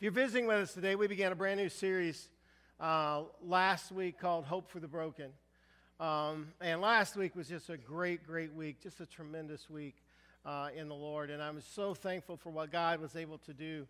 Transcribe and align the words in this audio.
If 0.00 0.04
you're 0.04 0.12
visiting 0.12 0.46
with 0.46 0.56
us 0.56 0.72
today, 0.72 0.94
we 0.94 1.08
began 1.08 1.30
a 1.30 1.34
brand 1.34 1.60
new 1.60 1.68
series 1.68 2.30
uh, 2.80 3.24
last 3.46 3.92
week 3.92 4.18
called 4.18 4.46
Hope 4.46 4.70
for 4.70 4.80
the 4.80 4.88
Broken. 4.88 5.26
Um, 6.00 6.54
and 6.62 6.80
last 6.80 7.16
week 7.16 7.36
was 7.36 7.48
just 7.48 7.68
a 7.68 7.76
great, 7.76 8.26
great 8.26 8.54
week, 8.54 8.80
just 8.82 9.00
a 9.00 9.04
tremendous 9.04 9.68
week 9.68 9.96
uh, 10.46 10.70
in 10.74 10.88
the 10.88 10.94
Lord. 10.94 11.28
And 11.28 11.42
I'm 11.42 11.60
so 11.60 11.92
thankful 11.92 12.38
for 12.38 12.48
what 12.48 12.72
God 12.72 12.98
was 12.98 13.14
able 13.14 13.36
to 13.44 13.52
do 13.52 13.86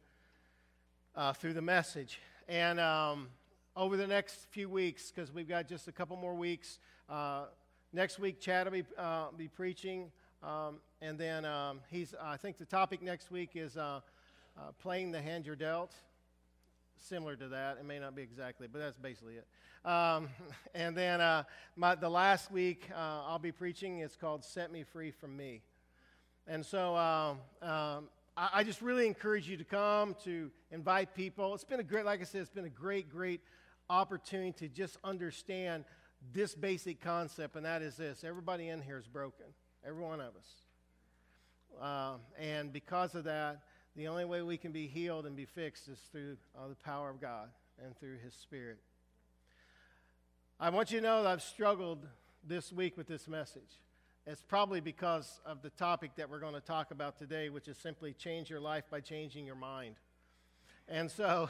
uh, 1.14 1.32
through 1.32 1.52
the 1.52 1.62
message. 1.62 2.18
And 2.48 2.80
um, 2.80 3.28
over 3.76 3.96
the 3.96 4.08
next 4.08 4.48
few 4.50 4.68
weeks, 4.68 5.12
because 5.12 5.32
we've 5.32 5.48
got 5.48 5.68
just 5.68 5.86
a 5.86 5.92
couple 5.92 6.16
more 6.16 6.34
weeks, 6.34 6.80
uh, 7.08 7.44
next 7.92 8.18
week 8.18 8.40
Chad 8.40 8.66
will 8.66 8.72
be, 8.72 8.84
uh, 8.98 9.26
be 9.38 9.46
preaching. 9.46 10.10
Um, 10.42 10.80
and 11.00 11.16
then 11.16 11.44
um, 11.44 11.78
he's, 11.88 12.16
I 12.20 12.36
think 12.36 12.58
the 12.58 12.64
topic 12.64 13.00
next 13.00 13.30
week 13.30 13.50
is 13.54 13.76
uh, 14.60 14.72
playing 14.80 15.10
the 15.10 15.22
hand 15.22 15.46
you're 15.46 15.56
dealt. 15.56 15.94
Similar 16.98 17.36
to 17.36 17.48
that. 17.48 17.78
It 17.78 17.84
may 17.86 17.98
not 17.98 18.14
be 18.14 18.22
exactly, 18.22 18.68
but 18.70 18.78
that's 18.78 18.98
basically 18.98 19.34
it. 19.34 19.46
Um, 19.88 20.28
and 20.74 20.94
then 20.96 21.20
uh, 21.20 21.44
my, 21.76 21.94
the 21.94 22.10
last 22.10 22.50
week 22.50 22.88
uh, 22.92 23.22
I'll 23.26 23.38
be 23.38 23.52
preaching, 23.52 24.00
it's 24.00 24.16
called 24.16 24.44
Set 24.44 24.70
Me 24.70 24.82
Free 24.82 25.10
from 25.10 25.36
Me. 25.36 25.62
And 26.46 26.64
so 26.64 26.96
um, 26.96 27.38
um, 27.62 28.08
I, 28.36 28.50
I, 28.54 28.64
just 28.64 28.82
really 28.82 29.06
encourage 29.06 29.48
you 29.48 29.56
to 29.56 29.64
come, 29.64 30.14
to 30.24 30.50
invite 30.70 31.14
people. 31.14 31.54
It's 31.54 31.64
been 31.64 31.80
a 31.80 31.84
great, 31.84 32.04
like 32.04 32.20
I 32.20 32.24
said, 32.24 32.42
it's 32.42 32.50
been 32.50 32.64
a 32.64 32.68
great, 32.68 33.10
great 33.10 33.40
opportunity 33.88 34.52
to 34.66 34.68
just 34.68 34.98
understand 35.04 35.84
this 36.34 36.54
basic 36.54 37.00
concept, 37.00 37.56
and 37.56 37.64
that 37.64 37.80
is 37.82 37.96
this 37.96 38.24
everybody 38.24 38.68
in 38.68 38.82
here 38.82 38.98
is 38.98 39.06
broken, 39.06 39.46
every 39.86 40.02
one 40.02 40.20
of 40.20 40.34
us. 40.36 40.48
Uh, 41.80 42.14
and 42.38 42.72
because 42.72 43.14
of 43.14 43.24
that, 43.24 43.62
the 43.96 44.08
only 44.08 44.24
way 44.24 44.42
we 44.42 44.56
can 44.56 44.72
be 44.72 44.86
healed 44.86 45.26
and 45.26 45.36
be 45.36 45.44
fixed 45.44 45.88
is 45.88 45.98
through 46.12 46.36
uh, 46.56 46.68
the 46.68 46.76
power 46.76 47.10
of 47.10 47.20
God 47.20 47.48
and 47.84 47.96
through 47.98 48.18
His 48.24 48.34
Spirit. 48.34 48.78
I 50.58 50.70
want 50.70 50.90
you 50.90 51.00
to 51.00 51.06
know 51.06 51.22
that 51.22 51.28
I've 51.28 51.42
struggled 51.42 52.06
this 52.46 52.72
week 52.72 52.96
with 52.96 53.06
this 53.06 53.26
message. 53.26 53.78
It's 54.26 54.42
probably 54.42 54.80
because 54.80 55.40
of 55.46 55.62
the 55.62 55.70
topic 55.70 56.12
that 56.16 56.30
we're 56.30 56.38
going 56.38 56.54
to 56.54 56.60
talk 56.60 56.90
about 56.90 57.18
today, 57.18 57.48
which 57.48 57.66
is 57.66 57.78
simply 57.78 58.12
change 58.12 58.50
your 58.50 58.60
life 58.60 58.84
by 58.90 59.00
changing 59.00 59.46
your 59.46 59.56
mind. 59.56 59.96
And 60.88 61.10
so 61.10 61.48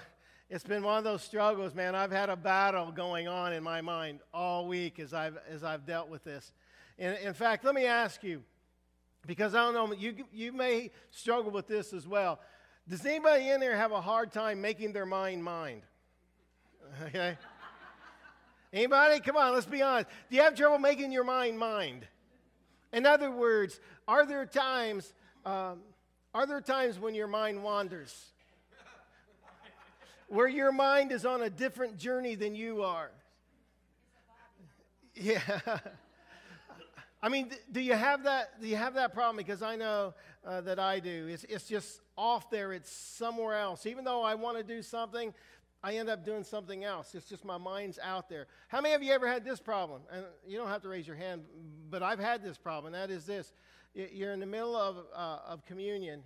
it's 0.48 0.64
been 0.64 0.82
one 0.82 0.98
of 0.98 1.04
those 1.04 1.22
struggles, 1.22 1.75
man. 1.75 1.94
I've 1.94 2.12
had 2.12 2.30
a 2.30 2.36
battle 2.36 2.91
going 2.91 3.28
on 3.28 3.52
in 3.52 3.62
my 3.62 3.80
mind 3.80 4.20
all 4.32 4.66
week 4.66 4.98
as 4.98 5.12
I've, 5.12 5.36
as 5.48 5.62
I've 5.62 5.84
dealt 5.84 6.08
with 6.08 6.25
this. 6.25 6.52
In, 6.98 7.14
in 7.14 7.34
fact, 7.34 7.64
let 7.64 7.75
me 7.75 7.86
ask 7.86 8.22
you 8.22 8.42
because 9.26 9.54
I 9.54 9.58
don't 9.58 9.74
know, 9.74 9.92
you, 9.94 10.14
you 10.32 10.52
may 10.52 10.90
struggle 11.10 11.50
with 11.50 11.66
this 11.66 11.92
as 11.92 12.06
well. 12.06 12.40
Does 12.88 13.04
anybody 13.04 13.48
in 13.50 13.60
there 13.60 13.76
have 13.76 13.92
a 13.92 14.00
hard 14.00 14.32
time 14.32 14.60
making 14.60 14.92
their 14.92 15.06
mind 15.06 15.44
mind? 15.44 15.82
Okay? 17.04 17.36
Anybody? 18.72 19.20
Come 19.20 19.36
on, 19.36 19.52
let's 19.52 19.66
be 19.66 19.82
honest. 19.82 20.08
Do 20.28 20.36
you 20.36 20.42
have 20.42 20.54
trouble 20.54 20.78
making 20.78 21.12
your 21.12 21.24
mind 21.24 21.58
mind? 21.58 22.06
In 22.92 23.06
other 23.06 23.30
words, 23.30 23.80
are 24.08 24.26
there 24.26 24.46
times, 24.46 25.12
um, 25.44 25.80
are 26.34 26.46
there 26.46 26.60
times 26.60 26.98
when 26.98 27.14
your 27.14 27.28
mind 27.28 27.62
wanders? 27.62 28.26
Where 30.28 30.48
your 30.48 30.72
mind 30.72 31.10
is 31.10 31.26
on 31.26 31.42
a 31.42 31.50
different 31.50 31.98
journey 31.98 32.36
than 32.36 32.54
you 32.54 32.82
are? 32.82 33.10
Yeah. 35.14 35.41
I 37.22 37.28
mean, 37.28 37.50
do 37.70 37.80
you 37.80 37.92
have 37.92 38.24
that? 38.24 38.60
Do 38.60 38.66
you 38.66 38.76
have 38.76 38.94
that 38.94 39.12
problem? 39.12 39.36
Because 39.36 39.62
I 39.62 39.76
know 39.76 40.14
uh, 40.44 40.62
that 40.62 40.78
I 40.78 41.00
do. 41.00 41.28
It's, 41.28 41.44
it's 41.44 41.68
just 41.68 42.00
off 42.16 42.50
there. 42.50 42.72
It's 42.72 42.90
somewhere 42.90 43.56
else. 43.58 43.84
Even 43.84 44.04
though 44.04 44.22
I 44.22 44.34
want 44.34 44.56
to 44.56 44.64
do 44.64 44.80
something, 44.80 45.34
I 45.82 45.96
end 45.96 46.08
up 46.08 46.24
doing 46.24 46.44
something 46.44 46.82
else. 46.82 47.14
It's 47.14 47.26
just 47.26 47.44
my 47.44 47.58
mind's 47.58 47.98
out 48.02 48.28
there. 48.28 48.46
How 48.68 48.80
many 48.80 48.94
of 48.94 49.02
you 49.02 49.12
ever 49.12 49.28
had 49.28 49.44
this 49.44 49.60
problem? 49.60 50.02
And 50.10 50.24
you 50.46 50.56
don't 50.56 50.68
have 50.68 50.82
to 50.82 50.88
raise 50.88 51.06
your 51.06 51.16
hand, 51.16 51.42
but 51.91 52.02
I've 52.02 52.19
had 52.19 52.42
this 52.42 52.56
problem. 52.56 52.92
That 52.94 53.10
is 53.10 53.26
this: 53.26 53.53
you're 53.94 54.32
in 54.32 54.41
the 54.41 54.47
middle 54.47 54.76
of 54.76 54.98
uh, 55.14 55.38
of 55.47 55.64
communion, 55.66 56.22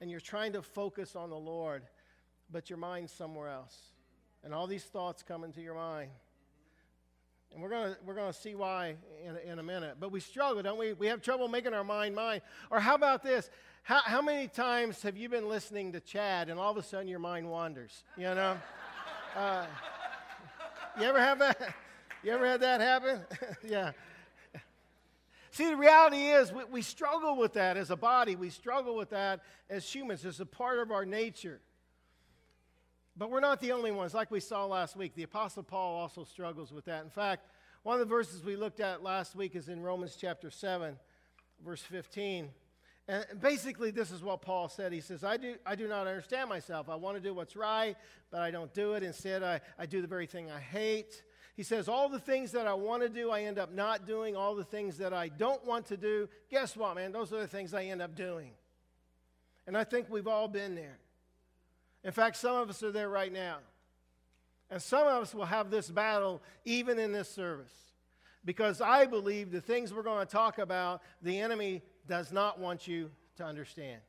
and 0.00 0.10
you're 0.10 0.20
trying 0.20 0.52
to 0.54 0.62
focus 0.62 1.14
on 1.14 1.30
the 1.30 1.36
Lord, 1.36 1.84
but 2.50 2.70
your 2.70 2.78
mind's 2.78 3.12
somewhere 3.12 3.48
else, 3.48 3.76
and 4.42 4.52
all 4.52 4.66
these 4.66 4.84
thoughts 4.84 5.22
come 5.22 5.44
into 5.44 5.60
your 5.60 5.74
mind. 5.74 6.10
And 7.54 7.62
we're 7.62 7.70
going 7.70 7.94
we're 8.04 8.14
gonna 8.14 8.32
see 8.32 8.56
why 8.56 8.96
in, 9.24 9.36
in 9.52 9.58
a 9.60 9.62
minute. 9.62 9.96
But 10.00 10.10
we 10.10 10.18
struggle, 10.18 10.62
don't 10.62 10.78
we? 10.78 10.92
We 10.92 11.06
have 11.06 11.22
trouble 11.22 11.46
making 11.46 11.72
our 11.72 11.84
mind 11.84 12.14
mine. 12.14 12.40
Or 12.70 12.80
how 12.80 12.96
about 12.96 13.22
this? 13.22 13.48
How, 13.84 14.00
how 14.00 14.22
many 14.22 14.48
times 14.48 15.02
have 15.02 15.16
you 15.16 15.28
been 15.28 15.48
listening 15.48 15.92
to 15.92 16.00
Chad 16.00 16.48
and 16.48 16.58
all 16.58 16.72
of 16.72 16.76
a 16.76 16.82
sudden 16.82 17.06
your 17.06 17.18
mind 17.20 17.48
wanders? 17.48 18.04
You 18.16 18.34
know? 18.34 18.58
Uh, 19.36 19.66
you 20.96 21.02
ever 21.02 21.18
have 21.18 21.40
that? 21.40 21.74
You 22.22 22.30
ever 22.30 22.46
had 22.46 22.60
that 22.60 22.80
happen? 22.80 23.20
yeah. 23.64 23.90
See, 25.50 25.68
the 25.68 25.76
reality 25.76 26.28
is 26.28 26.52
we, 26.52 26.62
we 26.66 26.82
struggle 26.82 27.36
with 27.36 27.54
that 27.54 27.76
as 27.76 27.90
a 27.90 27.96
body. 27.96 28.36
We 28.36 28.50
struggle 28.50 28.94
with 28.94 29.10
that 29.10 29.40
as 29.68 29.92
humans. 29.92 30.24
It's 30.24 30.38
a 30.38 30.46
part 30.46 30.78
of 30.78 30.92
our 30.92 31.04
nature. 31.04 31.60
But 33.16 33.30
we're 33.30 33.40
not 33.40 33.60
the 33.60 33.72
only 33.72 33.92
ones. 33.92 34.12
Like 34.12 34.30
we 34.30 34.40
saw 34.40 34.64
last 34.66 34.96
week, 34.96 35.14
the 35.14 35.22
Apostle 35.22 35.62
Paul 35.62 35.94
also 35.94 36.24
struggles 36.24 36.72
with 36.72 36.86
that. 36.86 37.04
In 37.04 37.10
fact, 37.10 37.46
one 37.84 37.94
of 37.94 38.00
the 38.00 38.12
verses 38.12 38.42
we 38.42 38.56
looked 38.56 38.80
at 38.80 39.02
last 39.02 39.36
week 39.36 39.54
is 39.54 39.68
in 39.68 39.82
Romans 39.82 40.16
chapter 40.20 40.50
7, 40.50 40.96
verse 41.64 41.82
15. 41.82 42.48
And 43.06 43.24
basically, 43.40 43.90
this 43.90 44.10
is 44.10 44.22
what 44.22 44.40
Paul 44.40 44.68
said. 44.68 44.92
He 44.92 45.00
says, 45.00 45.22
I 45.22 45.36
do, 45.36 45.56
I 45.66 45.74
do 45.74 45.86
not 45.86 46.06
understand 46.06 46.48
myself. 46.48 46.88
I 46.88 46.94
want 46.96 47.16
to 47.16 47.22
do 47.22 47.34
what's 47.34 47.54
right, 47.54 47.96
but 48.30 48.40
I 48.40 48.50
don't 48.50 48.72
do 48.72 48.94
it. 48.94 49.02
Instead, 49.02 49.42
I, 49.42 49.60
I 49.78 49.86
do 49.86 50.00
the 50.00 50.08
very 50.08 50.26
thing 50.26 50.50
I 50.50 50.58
hate. 50.58 51.22
He 51.54 51.62
says, 51.62 51.86
All 51.86 52.08
the 52.08 52.18
things 52.18 52.52
that 52.52 52.66
I 52.66 52.74
want 52.74 53.02
to 53.02 53.08
do, 53.08 53.30
I 53.30 53.42
end 53.42 53.58
up 53.58 53.72
not 53.72 54.06
doing. 54.06 54.34
All 54.34 54.54
the 54.54 54.64
things 54.64 54.96
that 54.98 55.12
I 55.12 55.28
don't 55.28 55.64
want 55.64 55.86
to 55.86 55.96
do, 55.96 56.28
guess 56.50 56.76
what, 56.76 56.96
man? 56.96 57.12
Those 57.12 57.32
are 57.32 57.40
the 57.40 57.46
things 57.46 57.74
I 57.74 57.84
end 57.84 58.02
up 58.02 58.16
doing. 58.16 58.52
And 59.66 59.76
I 59.76 59.84
think 59.84 60.08
we've 60.10 60.26
all 60.26 60.48
been 60.48 60.74
there. 60.74 60.98
In 62.04 62.12
fact, 62.12 62.36
some 62.36 62.56
of 62.56 62.68
us 62.68 62.82
are 62.82 62.92
there 62.92 63.08
right 63.08 63.32
now. 63.32 63.58
And 64.70 64.80
some 64.80 65.06
of 65.06 65.22
us 65.22 65.34
will 65.34 65.46
have 65.46 65.70
this 65.70 65.90
battle 65.90 66.42
even 66.64 66.98
in 66.98 67.12
this 67.12 67.28
service. 67.28 67.72
Because 68.44 68.80
I 68.80 69.06
believe 69.06 69.50
the 69.50 69.60
things 69.60 69.92
we're 69.92 70.02
going 70.02 70.24
to 70.24 70.30
talk 70.30 70.58
about, 70.58 71.02
the 71.22 71.40
enemy 71.40 71.82
does 72.06 72.30
not 72.30 72.60
want 72.60 72.86
you 72.86 73.10
to 73.36 73.44
understand. 73.44 74.00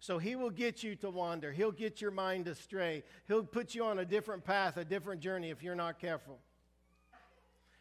So 0.00 0.18
he 0.18 0.36
will 0.36 0.50
get 0.50 0.82
you 0.82 0.96
to 0.96 1.10
wander. 1.10 1.52
He'll 1.52 1.72
get 1.72 2.00
your 2.00 2.10
mind 2.10 2.46
astray. 2.48 3.04
He'll 3.26 3.42
put 3.42 3.74
you 3.74 3.84
on 3.84 3.98
a 3.98 4.04
different 4.04 4.44
path, 4.44 4.76
a 4.76 4.84
different 4.84 5.20
journey 5.20 5.50
if 5.50 5.62
you're 5.62 5.74
not 5.74 5.98
careful. 5.98 6.38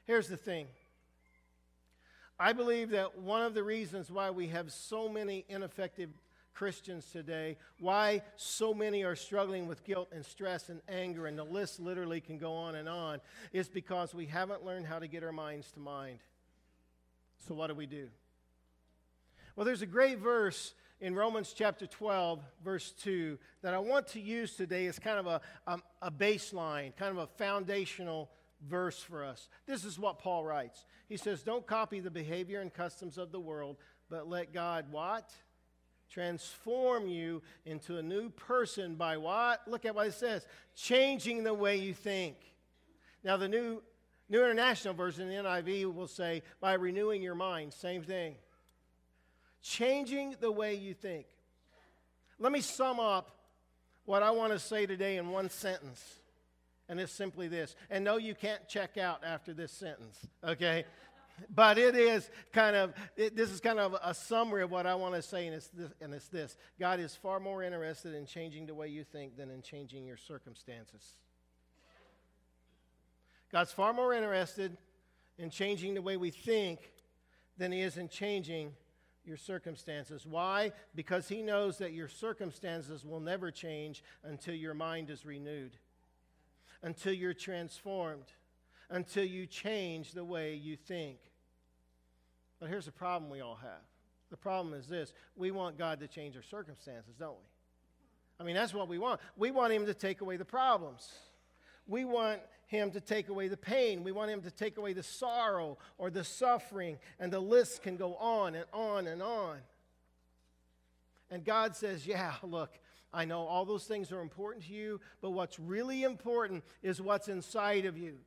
Here's 0.05 0.27
the 0.27 0.37
thing 0.37 0.67
I 2.39 2.51
believe 2.53 2.89
that 2.89 3.19
one 3.19 3.43
of 3.43 3.53
the 3.53 3.63
reasons 3.63 4.09
why 4.09 4.31
we 4.31 4.47
have 4.47 4.71
so 4.71 5.07
many 5.07 5.45
ineffective 5.47 6.09
Christians 6.53 7.05
today, 7.11 7.57
why 7.79 8.21
so 8.35 8.73
many 8.73 9.03
are 9.03 9.15
struggling 9.15 9.67
with 9.67 9.83
guilt 9.83 10.09
and 10.11 10.25
stress 10.25 10.69
and 10.69 10.81
anger, 10.87 11.25
and 11.25 11.37
the 11.37 11.43
list 11.43 11.79
literally 11.79 12.21
can 12.21 12.37
go 12.37 12.53
on 12.53 12.75
and 12.75 12.87
on, 12.87 13.19
is 13.51 13.67
because 13.67 14.13
we 14.13 14.25
haven't 14.25 14.65
learned 14.65 14.85
how 14.85 14.99
to 14.99 15.07
get 15.07 15.23
our 15.23 15.31
minds 15.31 15.71
to 15.71 15.79
mind. 15.79 16.19
So, 17.47 17.53
what 17.55 17.67
do 17.67 17.75
we 17.75 17.85
do? 17.85 18.09
Well, 19.55 19.65
there's 19.65 19.81
a 19.81 19.87
great 19.87 20.19
verse 20.19 20.73
in 20.99 21.15
Romans 21.15 21.53
chapter 21.53 21.85
12, 21.85 22.39
verse 22.63 22.91
2, 23.03 23.37
that 23.61 23.73
I 23.73 23.79
want 23.79 24.07
to 24.09 24.21
use 24.21 24.55
today 24.55 24.87
as 24.87 24.97
kind 24.99 25.19
of 25.19 25.27
a, 25.27 25.41
um, 25.67 25.83
a 26.01 26.09
baseline, 26.09 26.95
kind 26.95 27.11
of 27.11 27.17
a 27.17 27.27
foundational 27.27 28.31
verse 28.67 28.99
for 28.99 29.23
us. 29.23 29.49
This 29.65 29.83
is 29.83 29.99
what 29.99 30.19
Paul 30.19 30.45
writes. 30.45 30.85
He 31.09 31.17
says, 31.17 31.43
Don't 31.43 31.67
copy 31.67 31.99
the 31.99 32.09
behavior 32.09 32.61
and 32.61 32.73
customs 32.73 33.17
of 33.17 33.31
the 33.31 33.39
world, 33.39 33.77
but 34.09 34.29
let 34.29 34.53
God 34.53 34.85
what? 34.91 35.33
Transform 36.13 37.07
you 37.07 37.41
into 37.65 37.97
a 37.97 38.03
new 38.03 38.29
person 38.29 38.95
by 38.95 39.17
what? 39.17 39.61
Look 39.67 39.85
at 39.85 39.95
what 39.95 40.07
it 40.07 40.13
says 40.13 40.45
changing 40.75 41.43
the 41.43 41.53
way 41.53 41.77
you 41.77 41.93
think. 41.93 42.35
Now, 43.23 43.37
the 43.37 43.47
new, 43.47 43.81
new 44.29 44.43
International 44.43 44.93
Version, 44.93 45.27
the 45.27 45.35
NIV, 45.35 45.93
will 45.93 46.07
say 46.07 46.43
by 46.59 46.73
renewing 46.73 47.21
your 47.21 47.35
mind. 47.35 47.73
Same 47.73 48.03
thing. 48.03 48.35
Changing 49.61 50.35
the 50.39 50.51
way 50.51 50.75
you 50.75 50.93
think. 50.93 51.25
Let 52.39 52.51
me 52.51 52.61
sum 52.61 52.99
up 52.99 53.31
what 54.05 54.21
I 54.21 54.31
want 54.31 54.51
to 54.51 54.59
say 54.59 54.85
today 54.85 55.17
in 55.17 55.29
one 55.29 55.49
sentence. 55.49 56.19
And 56.89 56.99
it's 56.99 57.13
simply 57.13 57.47
this. 57.47 57.75
And 57.89 58.03
no, 58.03 58.17
you 58.17 58.35
can't 58.35 58.67
check 58.67 58.97
out 58.97 59.23
after 59.23 59.53
this 59.53 59.71
sentence, 59.71 60.17
okay? 60.43 60.83
But 61.53 61.77
it 61.77 61.95
is 61.95 62.29
kind 62.51 62.75
of 62.75 62.93
it, 63.15 63.35
this 63.35 63.51
is 63.51 63.59
kind 63.59 63.79
of 63.79 63.95
a 64.03 64.13
summary 64.13 64.63
of 64.63 64.71
what 64.71 64.85
i 64.85 64.95
want 64.95 65.15
to 65.15 65.21
say 65.21 65.47
and 65.47 65.55
it's, 65.55 65.67
this, 65.69 65.91
and 66.01 66.13
it's 66.13 66.27
this 66.27 66.57
god 66.79 66.99
is 66.99 67.15
far 67.15 67.39
more 67.39 67.63
interested 67.63 68.13
in 68.13 68.25
changing 68.25 68.65
the 68.65 68.73
way 68.73 68.87
you 68.87 69.03
think 69.03 69.35
than 69.37 69.49
in 69.49 69.61
changing 69.61 70.05
your 70.05 70.17
circumstances 70.17 71.17
god's 73.51 73.71
far 73.71 73.93
more 73.93 74.13
interested 74.13 74.77
in 75.37 75.49
changing 75.49 75.93
the 75.93 76.01
way 76.01 76.17
we 76.17 76.29
think 76.29 76.91
than 77.57 77.71
he 77.71 77.81
is 77.81 77.97
in 77.97 78.09
changing 78.09 78.73
your 79.25 79.37
circumstances. 79.37 80.25
Why? 80.25 80.71
Because 80.95 81.27
He 81.27 81.41
knows 81.41 81.77
that 81.77 81.93
your 81.93 82.07
circumstances 82.07 83.05
will 83.05 83.19
never 83.19 83.51
change 83.51 84.03
until 84.23 84.53
your 84.53 84.73
mind 84.73 85.09
is 85.09 85.25
renewed, 85.25 85.77
until 86.81 87.13
you're 87.13 87.33
transformed, 87.33 88.25
until 88.89 89.23
you 89.23 89.45
change 89.45 90.11
the 90.11 90.25
way 90.25 90.55
you 90.55 90.75
think. 90.75 91.17
But 92.59 92.69
here's 92.69 92.85
the 92.85 92.91
problem 92.91 93.29
we 93.29 93.41
all 93.41 93.59
have. 93.61 93.81
The 94.29 94.37
problem 94.37 94.73
is 94.73 94.87
this 94.87 95.13
we 95.35 95.51
want 95.51 95.77
God 95.77 95.99
to 95.99 96.07
change 96.07 96.35
our 96.35 96.43
circumstances, 96.43 97.15
don't 97.17 97.37
we? 97.37 97.47
I 98.39 98.43
mean, 98.43 98.55
that's 98.55 98.73
what 98.73 98.87
we 98.87 98.97
want. 98.97 99.21
We 99.37 99.51
want 99.51 99.73
Him 99.73 99.85
to 99.85 99.93
take 99.93 100.21
away 100.21 100.37
the 100.37 100.45
problems. 100.45 101.11
We 101.87 102.05
want 102.05 102.39
him 102.73 102.89
to 102.91 103.01
take 103.01 103.29
away 103.29 103.49
the 103.49 103.57
pain. 103.57 104.03
We 104.03 104.11
want 104.11 104.31
Him 104.31 104.41
to 104.41 104.51
take 104.51 104.77
away 104.77 104.93
the 104.93 105.03
sorrow 105.03 105.77
or 105.99 106.09
the 106.09 106.23
suffering, 106.23 106.97
and 107.19 107.31
the 107.31 107.39
list 107.39 107.83
can 107.83 107.97
go 107.97 108.15
on 108.15 108.55
and 108.55 108.65
on 108.73 109.05
and 109.05 109.21
on. 109.21 109.57
And 111.29 111.45
God 111.45 111.75
says, 111.75 112.07
Yeah, 112.07 112.33
look, 112.41 112.71
I 113.13 113.25
know 113.25 113.41
all 113.41 113.65
those 113.65 113.85
things 113.85 114.11
are 114.11 114.21
important 114.21 114.65
to 114.65 114.73
you, 114.73 115.01
but 115.21 115.31
what's 115.31 115.59
really 115.59 116.03
important 116.03 116.63
is 116.81 116.99
what's 116.99 117.27
inside 117.27 117.85
of 117.85 117.97
you. 117.97 118.17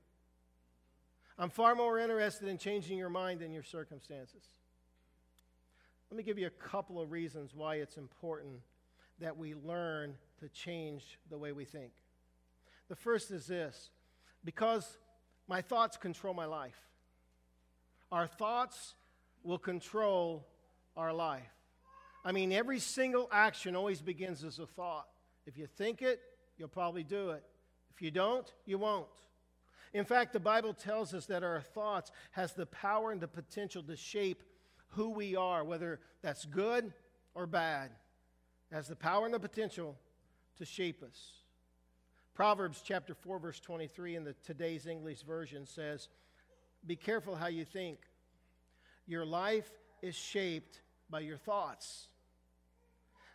I'm 1.38 1.50
far 1.50 1.74
more 1.74 1.98
interested 1.98 2.48
in 2.48 2.56
changing 2.56 2.96
your 2.96 3.10
mind 3.10 3.40
than 3.40 3.52
your 3.52 3.62
circumstances. 3.62 4.42
Let 6.10 6.16
me 6.16 6.22
give 6.22 6.38
you 6.38 6.46
a 6.46 6.50
couple 6.50 7.00
of 7.00 7.10
reasons 7.10 7.54
why 7.54 7.76
it's 7.76 7.96
important 7.96 8.60
that 9.20 9.36
we 9.36 9.54
learn 9.54 10.14
to 10.40 10.48
change 10.48 11.18
the 11.30 11.36
way 11.36 11.52
we 11.52 11.64
think. 11.64 11.92
The 12.88 12.96
first 12.96 13.30
is 13.30 13.46
this 13.46 13.90
because 14.44 14.98
my 15.48 15.60
thoughts 15.60 15.96
control 15.96 16.32
my 16.32 16.46
life. 16.46 16.78
Our 18.12 18.26
thoughts 18.26 18.94
will 19.42 19.58
control 19.58 20.46
our 20.96 21.12
life. 21.12 21.42
I 22.24 22.32
mean, 22.32 22.52
every 22.52 22.80
single 22.80 23.28
action 23.30 23.76
always 23.76 24.00
begins 24.00 24.42
as 24.42 24.58
a 24.58 24.66
thought. 24.66 25.06
If 25.46 25.58
you 25.58 25.66
think 25.66 26.02
it, 26.02 26.20
you'll 26.56 26.68
probably 26.68 27.04
do 27.04 27.30
it. 27.30 27.42
If 27.94 28.02
you 28.02 28.10
don't, 28.10 28.50
you 28.64 28.78
won't. 28.78 29.06
In 29.92 30.04
fact, 30.04 30.32
the 30.32 30.40
Bible 30.40 30.74
tells 30.74 31.14
us 31.14 31.26
that 31.26 31.42
our 31.42 31.60
thoughts 31.60 32.10
has 32.32 32.52
the 32.52 32.66
power 32.66 33.12
and 33.12 33.20
the 33.20 33.28
potential 33.28 33.82
to 33.84 33.96
shape 33.96 34.42
who 34.88 35.10
we 35.10 35.36
are, 35.36 35.64
whether 35.64 36.00
that's 36.22 36.44
good 36.44 36.92
or 37.34 37.46
bad. 37.46 37.90
It 38.70 38.74
has 38.74 38.88
the 38.88 38.96
power 38.96 39.26
and 39.26 39.34
the 39.34 39.40
potential 39.40 39.96
to 40.56 40.64
shape 40.64 41.02
us. 41.02 41.32
Proverbs 42.34 42.82
chapter 42.84 43.14
4 43.14 43.38
verse 43.38 43.60
23 43.60 44.16
in 44.16 44.24
the 44.24 44.34
today's 44.44 44.86
English 44.86 45.22
version 45.22 45.66
says, 45.66 46.08
"Be 46.84 46.96
careful 46.96 47.36
how 47.36 47.46
you 47.46 47.64
think. 47.64 48.06
Your 49.06 49.24
life 49.24 49.70
is 50.02 50.14
shaped 50.14 50.82
by 51.08 51.20
your 51.20 51.38
thoughts." 51.38 52.08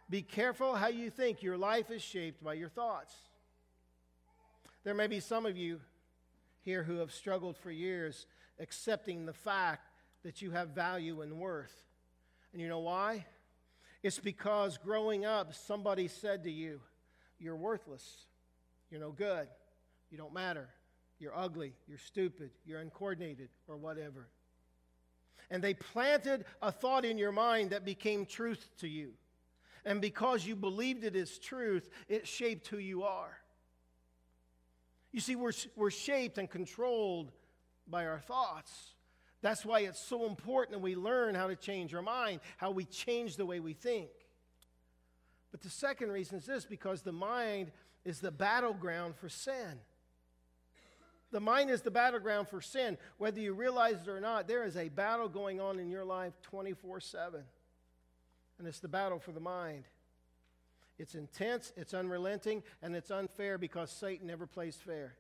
Be 0.10 0.22
careful 0.22 0.76
how 0.76 0.90
you 0.90 1.10
think. 1.10 1.42
Your 1.42 1.58
life 1.58 1.90
is 1.90 2.02
shaped 2.02 2.44
by 2.44 2.56
your 2.56 2.68
thoughts. 2.68 3.16
There 4.84 4.94
may 4.94 5.08
be 5.08 5.22
some 5.22 5.46
of 5.46 5.56
you 5.56 5.80
here 6.62 6.84
who 6.84 6.98
have 6.98 7.12
struggled 7.12 7.58
for 7.58 7.72
years 7.72 8.26
accepting 8.60 9.26
the 9.26 9.34
fact 9.34 9.90
that 10.24 10.42
you 10.42 10.52
have 10.52 10.70
value 10.70 11.22
and 11.22 11.40
worth. 11.40 11.74
And 12.54 12.62
you 12.62 12.68
know 12.68 12.80
why? 12.80 13.26
It's 14.04 14.20
because 14.20 14.78
growing 14.78 15.26
up, 15.26 15.54
somebody 15.54 16.08
said 16.08 16.44
to 16.44 16.52
you, 16.52 16.80
You're 17.40 17.56
worthless. 17.56 18.26
You're 18.90 19.00
no 19.00 19.12
good. 19.12 19.48
You 20.10 20.18
don't 20.18 20.34
matter. 20.34 20.68
You're 21.20 21.36
ugly. 21.36 21.74
You're 21.88 21.98
stupid. 21.98 22.52
You're 22.66 22.82
uncoordinated, 22.82 23.50
or 23.68 23.78
whatever. 23.78 24.28
And 25.50 25.64
they 25.64 25.74
planted 25.74 26.46
a 26.62 26.72
thought 26.72 27.06
in 27.06 27.18
your 27.18 27.32
mind 27.32 27.72
that 27.72 27.86
became 27.86 28.26
truth 28.26 28.70
to 28.80 28.88
you. 28.88 29.14
And 29.86 30.02
because 30.02 30.46
you 30.46 30.56
believed 30.56 31.04
it 31.04 31.16
as 31.16 31.38
truth, 31.38 31.90
it 32.08 32.28
shaped 32.28 32.68
who 32.68 32.78
you 32.78 33.04
are. 33.04 33.41
You 35.12 35.20
see, 35.20 35.36
we're, 35.36 35.52
we're 35.76 35.92
shaped 35.92 36.38
and 36.38 36.50
controlled 36.50 37.32
by 37.88 38.06
our 38.06 38.20
thoughts. 38.20 38.72
That's 39.42 39.66
why 39.66 39.82
it's 39.82 40.00
so 40.00 40.26
important 40.26 40.74
that 40.74 40.82
we 40.82 40.96
learn 40.96 41.36
how 41.36 41.48
to 41.48 41.56
change 41.56 41.94
our 41.94 42.02
mind, 42.02 42.42
how 42.58 42.72
we 42.72 42.86
change 42.86 43.36
the 43.36 43.46
way 43.46 43.60
we 43.60 43.74
think. 43.74 44.10
But 45.52 45.62
the 45.62 45.70
second 45.70 46.12
reason 46.12 46.38
is 46.38 46.46
this 46.46 46.66
because 46.66 47.02
the 47.02 47.12
mind 47.12 47.72
is 48.06 48.20
the 48.20 48.32
battleground 48.32 49.16
for 49.16 49.30
sin. 49.30 49.80
The 51.32 51.40
mind 51.40 51.70
is 51.70 51.82
the 51.82 51.92
battleground 51.92 52.50
for 52.50 52.62
sin. 52.62 52.98
Whether 53.18 53.40
you 53.40 53.54
realize 53.54 54.02
it 54.02 54.10
or 54.10 54.20
not, 54.20 54.48
there 54.48 54.64
is 54.64 54.78
a 54.78 54.90
battle 54.90 55.30
going 55.30 55.60
on 55.60 55.80
in 55.80 55.90
your 55.90 56.06
life 56.06 56.34
24 56.44 57.00
7. 57.00 57.42
And 58.60 58.68
it's 58.68 58.80
the 58.80 58.88
battle 58.88 59.20
for 59.20 59.32
the 59.32 59.40
mind. 59.40 59.86
It's 61.02 61.16
intense, 61.16 61.74
it's 61.76 61.96
unrelenting, 61.96 62.62
and 62.84 62.96
it's 62.96 63.10
unfair 63.10 63.58
because 63.58 63.90
Satan 63.90 64.28
never 64.28 64.46
plays 64.46 64.76
fair. 64.76 65.16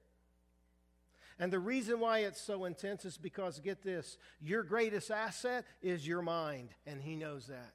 And 1.39 1.51
the 1.51 1.59
reason 1.59 1.99
why 1.99 2.19
it's 2.19 2.39
so 2.39 2.65
intense 2.65 3.03
is 3.03 3.17
because, 3.17 3.59
get 3.59 3.81
this, 3.81 4.19
your 4.39 4.61
greatest 4.61 5.09
asset 5.09 5.65
is 5.81 6.07
your 6.07 6.21
mind, 6.21 6.69
and 6.85 7.01
he 7.01 7.15
knows 7.15 7.47
that. 7.47 7.73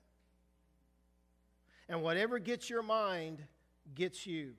And 1.88 2.00
whatever 2.00 2.38
gets 2.38 2.70
your 2.70 2.85
mind 2.85 3.43
gets 3.93 4.25
you. 4.25 4.52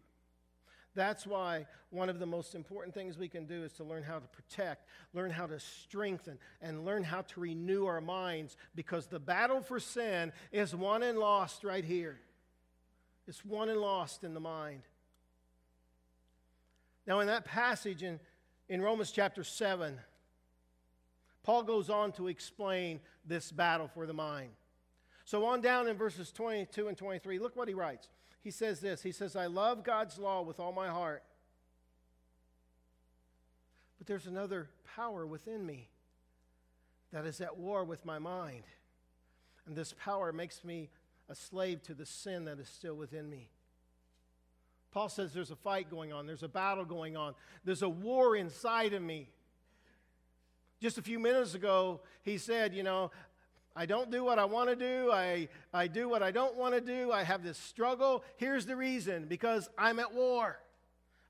That's 0.93 1.25
why 1.25 1.67
one 1.89 2.09
of 2.09 2.19
the 2.19 2.25
most 2.25 2.53
important 2.53 2.93
things 2.93 3.17
we 3.17 3.29
can 3.29 3.45
do 3.45 3.63
is 3.63 3.71
to 3.73 3.85
learn 3.85 4.03
how 4.03 4.19
to 4.19 4.27
protect, 4.27 4.89
learn 5.13 5.31
how 5.31 5.45
to 5.45 5.59
strengthen, 5.59 6.37
and 6.61 6.83
learn 6.83 7.03
how 7.03 7.21
to 7.21 7.39
renew 7.39 7.85
our 7.85 8.01
minds 8.01 8.57
because 8.75 9.07
the 9.07 9.19
battle 9.19 9.61
for 9.61 9.79
sin 9.79 10.33
is 10.51 10.75
won 10.75 11.01
and 11.01 11.17
lost 11.17 11.63
right 11.63 11.85
here. 11.85 12.19
It's 13.27 13.43
won 13.43 13.69
and 13.69 13.79
lost 13.79 14.23
in 14.23 14.33
the 14.33 14.39
mind. 14.39 14.81
Now, 17.05 17.19
in 17.19 17.27
that 17.27 17.45
passage 17.45 18.03
in, 18.03 18.19
in 18.69 18.81
Romans 18.81 19.11
chapter 19.11 19.43
7, 19.43 19.97
Paul 21.43 21.63
goes 21.63 21.89
on 21.89 22.11
to 22.13 22.27
explain 22.27 22.99
this 23.25 23.51
battle 23.51 23.89
for 23.93 24.05
the 24.05 24.13
mind. 24.13 24.51
So, 25.25 25.45
on 25.45 25.61
down 25.61 25.87
in 25.87 25.97
verses 25.97 26.31
22 26.31 26.87
and 26.87 26.97
23, 26.97 27.39
look 27.39 27.55
what 27.55 27.67
he 27.67 27.73
writes 27.73 28.09
he 28.47 28.51
says 28.51 28.79
this 28.79 29.03
He 29.03 29.11
says, 29.11 29.35
I 29.35 29.47
love 29.47 29.83
God's 29.83 30.17
law 30.17 30.41
with 30.41 30.57
all 30.57 30.71
my 30.71 30.87
heart. 30.87 31.21
But 33.97 34.07
there's 34.07 34.25
another 34.25 34.69
power 34.95 35.27
within 35.27 35.65
me 35.65 35.89
that 37.11 37.25
is 37.25 37.41
at 37.41 37.57
war 37.57 37.83
with 37.83 38.05
my 38.05 38.19
mind. 38.19 38.63
And 39.65 39.75
this 39.75 39.93
power 40.01 40.31
makes 40.31 40.63
me 40.63 40.89
a 41.29 41.35
slave 41.35 41.83
to 41.83 41.93
the 41.93 42.05
sin 42.05 42.45
that 42.45 42.59
is 42.59 42.69
still 42.69 42.95
within 42.95 43.29
me. 43.29 43.49
Paul 44.91 45.09
says 45.09 45.33
there's 45.33 45.51
a 45.51 45.55
fight 45.55 45.89
going 45.89 46.13
on, 46.13 46.25
there's 46.25 46.43
a 46.43 46.47
battle 46.47 46.85
going 46.85 47.17
on, 47.17 47.35
there's 47.63 47.81
a 47.81 47.89
war 47.89 48.35
inside 48.35 48.93
of 48.93 49.01
me. 49.01 49.29
Just 50.81 50.97
a 50.97 51.01
few 51.01 51.19
minutes 51.19 51.53
ago, 51.55 52.01
he 52.23 52.37
said, 52.37 52.73
You 52.73 52.83
know, 52.83 53.11
I 53.75 53.85
don't 53.85 54.09
do 54.09 54.23
what 54.23 54.39
I 54.39 54.45
want 54.45 54.69
to 54.69 54.75
do. 54.75 55.11
I, 55.11 55.49
I 55.73 55.87
do 55.87 56.09
what 56.09 56.23
I 56.23 56.31
don't 56.31 56.55
want 56.55 56.73
to 56.73 56.81
do. 56.81 57.11
I 57.11 57.23
have 57.23 57.43
this 57.43 57.57
struggle. 57.57 58.23
Here's 58.37 58.65
the 58.65 58.75
reason 58.75 59.25
because 59.25 59.69
I'm 59.77 59.99
at 59.99 60.13
war. 60.13 60.57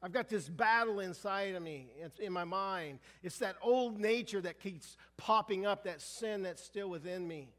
I've 0.01 0.11
got 0.11 0.29
this 0.29 0.47
battle 0.47 0.99
inside 0.99 1.55
of 1.55 1.63
me, 1.63 1.87
it's 1.99 2.19
in 2.19 2.31
my 2.31 2.43
mind. 2.43 2.99
It's 3.23 3.39
that 3.39 3.55
old 3.61 3.99
nature 3.99 4.39
that 4.41 4.59
keeps 4.59 4.95
popping 5.17 5.65
up, 5.65 5.85
that 5.85 6.01
sin 6.01 6.43
that's 6.43 6.63
still 6.63 6.89
within 6.89 7.27
me. 7.27 7.49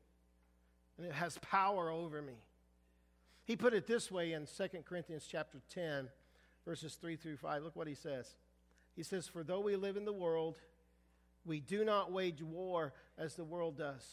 And 0.99 1.07
it 1.07 1.13
has 1.13 1.39
power 1.39 1.91
over 1.91 2.21
me. 2.21 2.35
He 3.45 3.57
put 3.57 3.73
it 3.73 3.87
this 3.87 4.11
way 4.11 4.33
in 4.33 4.47
2 4.47 4.69
Corinthians 4.85 5.27
chapter 5.31 5.63
10, 5.73 6.09
verses 6.67 6.97
3 6.97 7.17
through 7.17 7.39
5. 7.39 7.63
Look 7.63 7.77
what 7.77 7.87
he 7.87 7.95
says. 7.95 8.35
He 8.95 9.03
says, 9.03 9.27
For 9.27 9.43
though 9.43 9.61
we 9.61 9.77
live 9.77 9.97
in 9.97 10.05
the 10.05 10.13
world, 10.13 10.59
we 11.47 11.61
do 11.61 11.85
not 11.85 12.13
wage 12.13 12.43
war 12.43 12.93
as 13.17 13.37
the 13.37 13.45
world 13.45 13.79
does. 13.79 14.05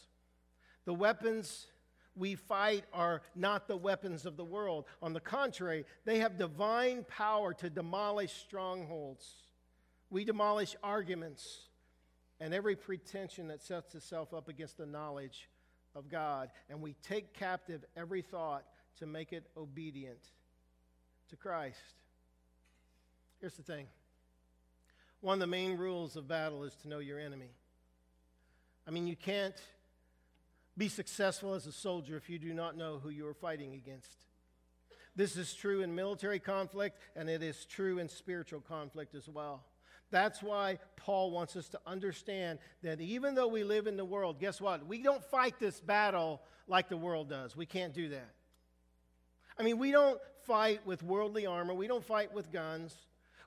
The 0.86 0.94
weapons 0.94 1.68
we 2.16 2.36
fight 2.36 2.86
are 2.94 3.24
not 3.36 3.68
the 3.68 3.76
weapons 3.76 4.26
of 4.26 4.38
the 4.38 4.46
world. 4.46 4.86
On 5.02 5.12
the 5.12 5.20
contrary, 5.20 5.86
they 6.06 6.20
have 6.20 6.38
divine 6.38 7.04
power 7.04 7.54
to 7.56 7.70
demolish 7.70 8.32
strongholds. 8.34 9.28
We 10.10 10.24
demolish 10.24 10.76
arguments 10.82 11.62
and 12.40 12.54
every 12.54 12.76
pretension 12.76 13.50
that 13.50 13.62
sets 13.62 13.96
itself 13.96 14.34
up 14.34 14.48
against 14.48 14.78
the 14.78 14.86
knowledge 14.86 15.50
of 15.96 16.10
God. 16.10 16.50
And 16.70 16.82
we 16.82 16.96
take 17.02 17.34
captive 17.34 17.84
every 17.96 18.22
thought 18.22 18.66
to 19.00 19.06
make 19.06 19.34
it 19.34 19.46
obedient 19.58 20.20
to 21.30 21.36
Christ. 21.36 21.80
Here's 23.40 23.56
the 23.56 23.64
thing 23.64 23.88
one 25.22 25.36
of 25.36 25.40
the 25.40 25.48
main 25.48 25.78
rules 25.78 26.16
of 26.16 26.28
battle 26.28 26.64
is 26.64 26.76
to 26.84 26.88
know 26.88 27.00
your 27.00 27.20
enemy. 27.20 27.50
I 28.88 28.92
mean, 28.92 29.08
you 29.08 29.16
can't 29.16 29.56
be 30.78 30.90
successful 30.90 31.54
as 31.54 31.66
a 31.66 31.72
soldier 31.72 32.18
if 32.18 32.30
you 32.30 32.38
do 32.38 32.54
not 32.54 32.78
know 32.78 33.00
who 33.02 33.10
you 33.10 33.28
are 33.28 33.34
fighting 33.34 33.74
against. 33.74 34.18
This 35.16 35.38
is 35.38 35.54
true 35.54 35.82
in 35.82 35.96
military 35.96 36.40
conflict, 36.40 37.00
and 37.16 37.30
it 37.30 37.42
is 37.42 37.66
true 37.66 38.00
in 38.00 38.10
spiritual 38.10 38.60
conflict 38.60 39.16
as 39.16 39.30
well. 39.30 39.64
That's 40.12 40.42
why 40.42 40.80
Paul 40.96 41.32
wants 41.32 41.56
us 41.56 41.68
to 41.70 41.80
understand 41.86 42.60
that 42.84 43.02
even 43.02 43.36
though 43.36 43.48
we 43.48 43.64
live 43.64 43.88
in 43.88 43.98
the 43.98 44.06
world, 44.06 44.40
guess 44.40 44.62
what? 44.62 44.86
We 44.86 45.02
don't 45.02 45.24
fight 45.24 45.56
this 45.60 45.80
battle 45.80 46.42
like 46.68 46.90
the 46.90 46.98
world 46.98 47.30
does. 47.30 47.56
We 47.56 47.66
can't 47.66 47.94
do 47.94 48.10
that. 48.10 48.32
I 49.58 49.64
mean, 49.64 49.78
we 49.78 49.92
don't 49.92 50.20
fight 50.44 50.86
with 50.86 51.02
worldly 51.02 51.46
armor, 51.46 51.74
we 51.74 51.88
don't 51.88 52.04
fight 52.04 52.34
with 52.34 52.52
guns, 52.52 52.96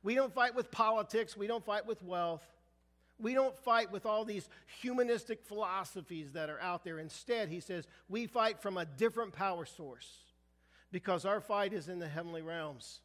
we 0.02 0.14
don't 0.14 0.32
fight 0.32 0.54
with 0.54 0.70
politics, 0.70 1.36
we 1.36 1.46
don't 1.46 1.64
fight 1.64 1.86
with 1.86 2.02
wealth. 2.02 2.46
We 3.20 3.34
don't 3.34 3.56
fight 3.56 3.90
with 3.90 4.06
all 4.06 4.24
these 4.24 4.48
humanistic 4.80 5.42
philosophies 5.44 6.32
that 6.32 6.50
are 6.50 6.60
out 6.60 6.84
there. 6.84 7.00
Instead, 7.00 7.48
he 7.48 7.58
says, 7.58 7.88
we 8.08 8.28
fight 8.28 8.62
from 8.62 8.76
a 8.76 8.84
different 8.84 9.32
power 9.32 9.66
source 9.66 10.08
because 10.92 11.24
our 11.24 11.40
fight 11.40 11.72
is 11.72 11.88
in 11.88 11.98
the 11.98 12.08
heavenly 12.08 12.42
realms. 12.42 13.00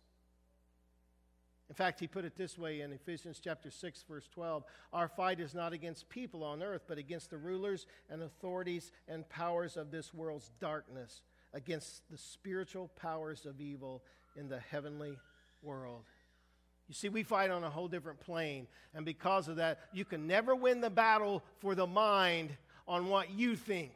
In 1.70 1.76
fact, 1.76 2.00
he 2.00 2.08
put 2.08 2.26
it 2.26 2.36
this 2.36 2.58
way 2.58 2.82
in 2.82 2.92
Ephesians 2.92 3.40
chapter 3.44 3.72
6 3.72 4.04
verse 4.08 4.28
12, 4.34 4.64
our 4.92 5.08
fight 5.08 5.40
is 5.40 5.56
not 5.56 5.74
against 5.74 6.10
people 6.10 6.44
on 6.44 6.62
earth, 6.62 6.84
but 6.88 6.98
against 6.98 7.30
the 7.30 7.38
rulers 7.38 7.88
and 8.10 8.22
authorities 8.22 8.92
and 9.08 9.28
powers 9.30 9.78
of 9.78 9.90
this 9.90 10.14
world's 10.14 10.52
darkness, 10.60 11.22
against 11.54 12.04
the 12.12 12.18
spiritual 12.18 12.90
powers 12.96 13.46
of 13.46 13.62
evil 13.62 14.04
in 14.36 14.50
the 14.50 14.60
heavenly 14.60 15.18
world. 15.62 16.04
You 16.88 16.94
see, 16.94 17.10
we 17.10 17.24
fight 17.24 17.50
on 17.50 17.64
a 17.64 17.70
whole 17.70 17.88
different 17.88 18.20
plane, 18.20 18.68
and 18.94 19.06
because 19.06 19.48
of 19.48 19.56
that, 19.56 19.80
you 19.94 20.04
can 20.04 20.28
never 20.28 20.54
win 20.54 20.82
the 20.82 20.90
battle 20.90 21.44
for 21.60 21.76
the 21.76 21.88
mind 21.88 22.50
on 22.88 23.08
what 23.08 23.32
you 23.32 23.56
think. 23.56 23.94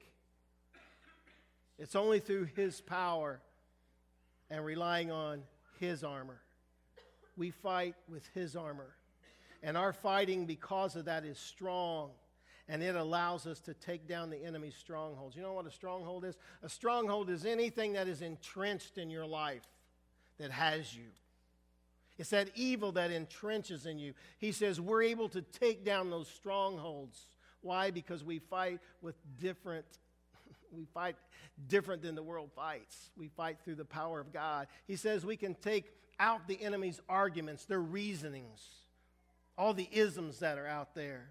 It's 1.78 1.96
only 1.96 2.20
through 2.20 2.46
his 2.56 2.82
power 2.82 3.40
and 4.50 4.64
relying 4.64 5.12
on 5.12 5.44
his 5.80 6.04
armor. 6.04 6.40
We 7.38 7.52
fight 7.52 7.96
with 8.10 8.28
his 8.34 8.56
armor. 8.56 8.96
And 9.64 9.78
our 9.78 9.94
fighting, 9.94 10.46
because 10.46 10.96
of 10.96 11.06
that, 11.06 11.24
is 11.24 11.38
strong. 11.38 12.10
And 12.68 12.84
it 12.84 12.96
allows 12.96 13.48
us 13.48 13.60
to 13.62 13.74
take 13.74 14.08
down 14.08 14.30
the 14.30 14.44
enemy's 14.44 14.76
strongholds. 14.76 15.36
You 15.36 15.42
know 15.42 15.54
what 15.54 15.66
a 15.66 15.72
stronghold 15.72 16.26
is? 16.26 16.38
A 16.64 16.70
stronghold 16.70 17.30
is 17.30 17.46
anything 17.46 17.94
that 17.94 18.08
is 18.08 18.22
entrenched 18.22 18.98
in 18.98 19.10
your 19.10 19.26
life 19.26 19.66
that 20.38 20.52
has 20.52 20.94
you. 20.96 21.08
It's 22.18 22.32
that 22.32 22.50
evil 22.56 22.92
that 22.94 23.12
entrenches 23.12 23.86
in 23.86 24.00
you. 24.00 24.14
He 24.40 24.52
says 24.52 24.82
we're 24.82 25.04
able 25.04 25.30
to 25.30 25.42
take 25.42 25.86
down 25.86 26.10
those 26.10 26.28
strongholds. 26.28 27.20
Why? 27.62 27.92
Because 27.92 28.24
we 28.24 28.40
fight 28.40 28.80
with 29.02 29.16
different 29.40 29.86
we 30.72 30.86
fight 30.86 31.16
different 31.68 32.02
than 32.02 32.16
the 32.16 32.24
world 32.24 32.52
fights. 32.56 33.12
We 33.18 33.30
fight 33.30 33.58
through 33.64 33.76
the 33.76 33.86
power 33.86 34.20
of 34.20 34.34
God. 34.34 34.68
He 34.86 34.96
says 34.96 35.26
we 35.26 35.38
can 35.38 35.56
take 35.56 35.92
out 36.20 36.48
the 36.48 36.62
enemy's 36.62 37.00
arguments, 37.08 37.66
their 37.66 37.82
reasonings, 37.82 38.66
all 39.58 39.74
the 39.74 39.90
isms 39.92 40.40
that 40.40 40.58
are 40.58 40.68
out 40.68 40.96
there. 40.96 41.30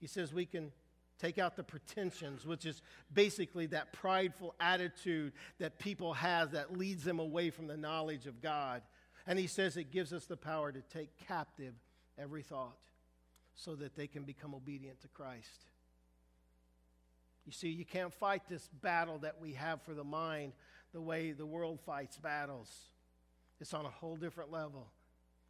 He 0.00 0.06
says 0.06 0.32
we 0.32 0.46
can 0.46 0.72
take 1.18 1.38
out 1.38 1.56
the 1.56 1.62
pretensions, 1.62 2.44
which 2.44 2.66
is 2.66 2.82
basically 3.12 3.66
that 3.66 3.92
prideful 3.92 4.54
attitude 4.60 5.32
that 5.58 5.78
people 5.78 6.12
have 6.12 6.52
that 6.52 6.76
leads 6.76 7.04
them 7.04 7.18
away 7.18 7.50
from 7.50 7.66
the 7.66 7.76
knowledge 7.76 8.26
of 8.26 8.42
God. 8.42 8.82
And 9.26 9.38
he 9.38 9.46
says 9.46 9.76
it 9.76 9.90
gives 9.90 10.12
us 10.12 10.26
the 10.26 10.36
power 10.36 10.70
to 10.72 10.82
take 10.82 11.08
captive 11.26 11.74
every 12.18 12.42
thought 12.42 12.76
so 13.54 13.74
that 13.76 13.96
they 13.96 14.06
can 14.06 14.24
become 14.24 14.54
obedient 14.54 15.00
to 15.02 15.08
Christ. 15.08 15.64
You 17.46 17.52
see, 17.52 17.68
you 17.68 17.84
can't 17.84 18.12
fight 18.12 18.42
this 18.48 18.68
battle 18.82 19.18
that 19.18 19.40
we 19.40 19.52
have 19.52 19.82
for 19.82 19.94
the 19.94 20.04
mind 20.04 20.52
the 20.92 21.00
way 21.00 21.32
the 21.32 21.44
world 21.44 21.80
fights 21.84 22.16
battles. 22.16 22.70
It's 23.60 23.74
on 23.74 23.84
a 23.84 23.90
whole 23.90 24.16
different 24.16 24.50
level. 24.50 24.86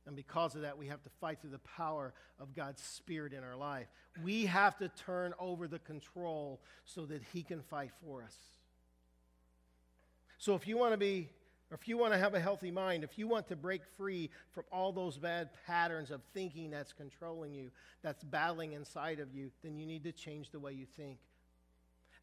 And 0.07 0.17
because 0.17 0.55
of 0.55 0.63
that, 0.63 0.77
we 0.77 0.89
have 0.89 1.03
to 1.03 1.11
fight 1.21 1.41
through 1.41 1.51
the 1.51 1.59
power 1.59 2.13
of 2.39 2.55
God's 2.55 2.83
Spirit 2.83 3.33
in 3.33 3.43
our 3.43 3.57
life. 3.57 3.87
We 4.23 4.47
have 4.47 4.77
to 4.79 4.89
turn 4.89 5.33
over 5.39 5.67
the 5.69 5.79
control 5.79 6.61
so 6.85 7.07
that 7.07 7.23
He 7.33 7.43
can 7.43 7.63
fight 7.63 7.91
for 8.05 8.23
us. 8.23 8.37
So 10.39 10.55
if 10.55 10.67
you 10.67 10.77
want 10.77 10.93
to 10.93 10.99
be, 10.99 11.31
if 11.71 11.89
you 11.89 11.97
want 11.97 12.13
to 12.13 12.19
have 12.19 12.35
a 12.35 12.41
healthy 12.41 12.71
mind, 12.71 13.03
if 13.03 13.19
you 13.19 13.27
want 13.27 13.49
to 13.49 13.57
break 13.57 13.83
free 13.97 14.31
from 14.51 14.65
all 14.71 14.93
those 14.93 15.17
bad 15.17 15.51
patterns 15.67 16.11
of 16.11 16.21
thinking 16.35 16.71
that's 16.71 16.93
controlling 16.93 17.55
you, 17.55 17.71
that's 18.03 18.23
battling 18.25 18.73
inside 18.73 19.21
of 19.21 19.35
you, 19.35 19.51
then 19.63 19.79
you 19.79 19.87
need 19.87 20.05
to 20.05 20.13
change 20.13 20.51
the 20.51 20.61
way 20.61 20.73
you 20.73 20.87
think 20.97 21.19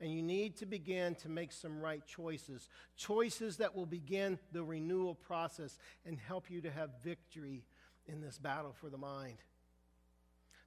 and 0.02 0.12
you 0.12 0.24
need 0.24 0.58
to 0.58 0.66
begin 0.66 1.14
to 1.16 1.30
make 1.30 1.52
some 1.52 1.80
right 1.80 2.04
choices. 2.08 2.68
Choices 2.98 3.58
that 3.58 3.76
will 3.76 3.86
begin 3.86 4.40
the 4.52 4.64
renewal 4.64 5.14
process 5.14 5.78
and 6.06 6.18
help 6.18 6.50
you 6.50 6.60
to 6.62 6.72
have 6.72 6.90
victory 7.04 7.64
in 8.08 8.20
this 8.20 8.40
battle 8.40 8.74
for 8.74 8.90
the 8.90 8.98
mind. 8.98 9.38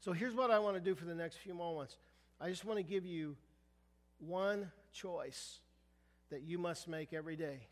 So 0.00 0.12
here's 0.12 0.34
what 0.34 0.52
I 0.52 0.60
want 0.60 0.76
to 0.76 0.80
do 0.80 0.94
for 0.94 1.04
the 1.04 1.14
next 1.14 1.36
few 1.36 1.52
moments 1.52 1.96
I 2.40 2.48
just 2.48 2.64
want 2.64 2.78
to 2.78 2.84
give 2.84 3.04
you 3.04 3.36
one 4.18 4.70
choice 4.92 5.58
that 6.30 6.42
you 6.42 6.58
must 6.58 6.88
make 6.88 7.12
every 7.12 7.36
day. 7.36 7.66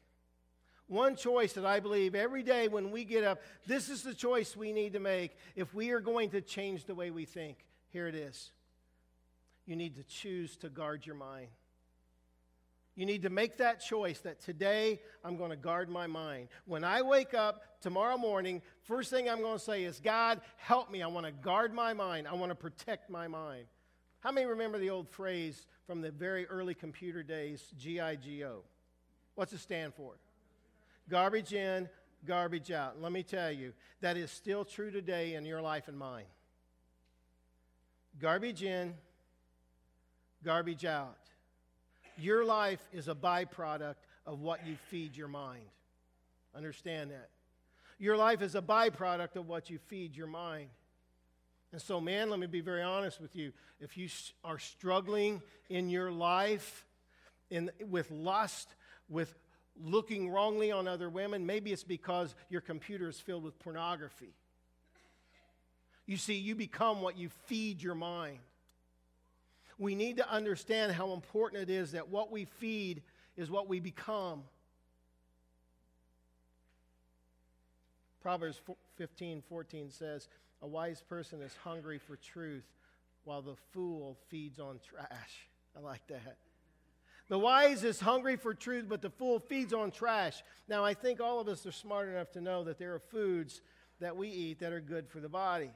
One 0.88 1.14
choice 1.14 1.52
that 1.54 1.64
I 1.64 1.78
believe 1.80 2.14
every 2.14 2.42
day 2.42 2.68
when 2.68 2.90
we 2.90 3.04
get 3.04 3.22
up, 3.24 3.40
this 3.66 3.88
is 3.88 4.02
the 4.02 4.14
choice 4.14 4.56
we 4.56 4.72
need 4.72 4.94
to 4.94 5.00
make 5.00 5.36
if 5.54 5.72
we 5.72 5.90
are 5.90 6.00
going 6.00 6.30
to 6.30 6.40
change 6.40 6.84
the 6.84 6.94
way 6.94 7.10
we 7.10 7.24
think. 7.24 7.58
Here 7.90 8.08
it 8.08 8.14
is 8.14 8.50
you 9.66 9.76
need 9.76 9.96
to 9.96 10.04
choose 10.04 10.56
to 10.58 10.68
guard 10.68 11.06
your 11.06 11.14
mind. 11.14 11.48
You 12.94 13.06
need 13.06 13.22
to 13.22 13.30
make 13.30 13.56
that 13.56 13.80
choice 13.80 14.20
that 14.20 14.40
today 14.40 15.00
I'm 15.24 15.36
going 15.36 15.50
to 15.50 15.56
guard 15.56 15.88
my 15.88 16.06
mind. 16.06 16.48
When 16.66 16.84
I 16.84 17.00
wake 17.00 17.32
up 17.32 17.62
tomorrow 17.80 18.18
morning, 18.18 18.60
first 18.82 19.10
thing 19.10 19.30
I'm 19.30 19.40
going 19.40 19.58
to 19.58 19.64
say 19.64 19.84
is, 19.84 19.98
God, 19.98 20.42
help 20.56 20.90
me. 20.90 21.02
I 21.02 21.06
want 21.06 21.24
to 21.24 21.32
guard 21.32 21.72
my 21.72 21.94
mind. 21.94 22.28
I 22.28 22.34
want 22.34 22.50
to 22.50 22.54
protect 22.54 23.08
my 23.08 23.28
mind. 23.28 23.64
How 24.20 24.30
many 24.30 24.46
remember 24.46 24.78
the 24.78 24.90
old 24.90 25.08
phrase 25.08 25.66
from 25.86 26.02
the 26.02 26.10
very 26.10 26.46
early 26.46 26.74
computer 26.74 27.22
days, 27.22 27.64
GIGO? 27.80 28.58
What's 29.36 29.54
it 29.54 29.60
stand 29.60 29.94
for? 29.94 30.12
Garbage 31.08 31.54
in, 31.54 31.88
garbage 32.26 32.70
out. 32.70 33.00
let 33.00 33.10
me 33.10 33.22
tell 33.22 33.50
you, 33.50 33.72
that 34.00 34.16
is 34.16 34.30
still 34.30 34.64
true 34.64 34.90
today 34.90 35.34
in 35.34 35.46
your 35.46 35.62
life 35.62 35.88
and 35.88 35.98
mine. 35.98 36.26
Garbage 38.20 38.62
in, 38.62 38.94
garbage 40.44 40.84
out. 40.84 41.16
Your 42.18 42.44
life 42.44 42.80
is 42.92 43.08
a 43.08 43.14
byproduct 43.14 43.96
of 44.26 44.40
what 44.40 44.66
you 44.66 44.76
feed 44.90 45.16
your 45.16 45.28
mind. 45.28 45.64
Understand 46.54 47.10
that. 47.10 47.28
Your 47.98 48.16
life 48.16 48.42
is 48.42 48.54
a 48.54 48.62
byproduct 48.62 49.36
of 49.36 49.48
what 49.48 49.70
you 49.70 49.78
feed 49.78 50.16
your 50.16 50.26
mind. 50.26 50.68
And 51.72 51.80
so, 51.80 52.00
man, 52.00 52.28
let 52.28 52.38
me 52.38 52.46
be 52.46 52.60
very 52.60 52.82
honest 52.82 53.20
with 53.20 53.34
you. 53.34 53.52
If 53.80 53.96
you 53.96 54.08
are 54.44 54.58
struggling 54.58 55.40
in 55.70 55.88
your 55.88 56.10
life 56.10 56.84
in, 57.50 57.70
with 57.88 58.10
lust, 58.10 58.68
with 59.08 59.34
looking 59.82 60.28
wrongly 60.28 60.70
on 60.70 60.86
other 60.86 61.08
women, 61.08 61.46
maybe 61.46 61.72
it's 61.72 61.84
because 61.84 62.34
your 62.50 62.60
computer 62.60 63.08
is 63.08 63.18
filled 63.18 63.42
with 63.42 63.58
pornography. 63.58 64.34
You 66.06 66.18
see, 66.18 66.34
you 66.34 66.54
become 66.54 67.00
what 67.00 67.16
you 67.16 67.30
feed 67.46 67.82
your 67.82 67.94
mind 67.94 68.38
we 69.78 69.94
need 69.94 70.18
to 70.18 70.30
understand 70.30 70.92
how 70.92 71.12
important 71.12 71.62
it 71.62 71.70
is 71.70 71.92
that 71.92 72.08
what 72.08 72.30
we 72.30 72.44
feed 72.44 73.02
is 73.36 73.50
what 73.50 73.68
we 73.68 73.80
become. 73.80 74.42
Proverbs 78.20 78.60
15 78.96 79.42
14 79.48 79.90
says, 79.90 80.28
A 80.62 80.66
wise 80.66 81.02
person 81.08 81.42
is 81.42 81.54
hungry 81.64 81.98
for 81.98 82.16
truth, 82.16 82.64
while 83.24 83.42
the 83.42 83.56
fool 83.72 84.16
feeds 84.28 84.58
on 84.58 84.78
trash. 84.88 85.48
I 85.76 85.80
like 85.80 86.06
that. 86.08 86.36
The 87.28 87.38
wise 87.38 87.82
is 87.82 87.98
hungry 87.98 88.36
for 88.36 88.52
truth, 88.52 88.86
but 88.88 89.00
the 89.00 89.10
fool 89.10 89.38
feeds 89.40 89.72
on 89.72 89.90
trash. 89.90 90.42
Now, 90.68 90.84
I 90.84 90.94
think 90.94 91.20
all 91.20 91.40
of 91.40 91.48
us 91.48 91.64
are 91.66 91.72
smart 91.72 92.08
enough 92.08 92.30
to 92.32 92.40
know 92.40 92.64
that 92.64 92.78
there 92.78 92.94
are 92.94 92.98
foods 92.98 93.62
that 94.00 94.16
we 94.16 94.28
eat 94.28 94.60
that 94.60 94.72
are 94.72 94.80
good 94.80 95.08
for 95.08 95.20
the 95.20 95.28
body. 95.28 95.70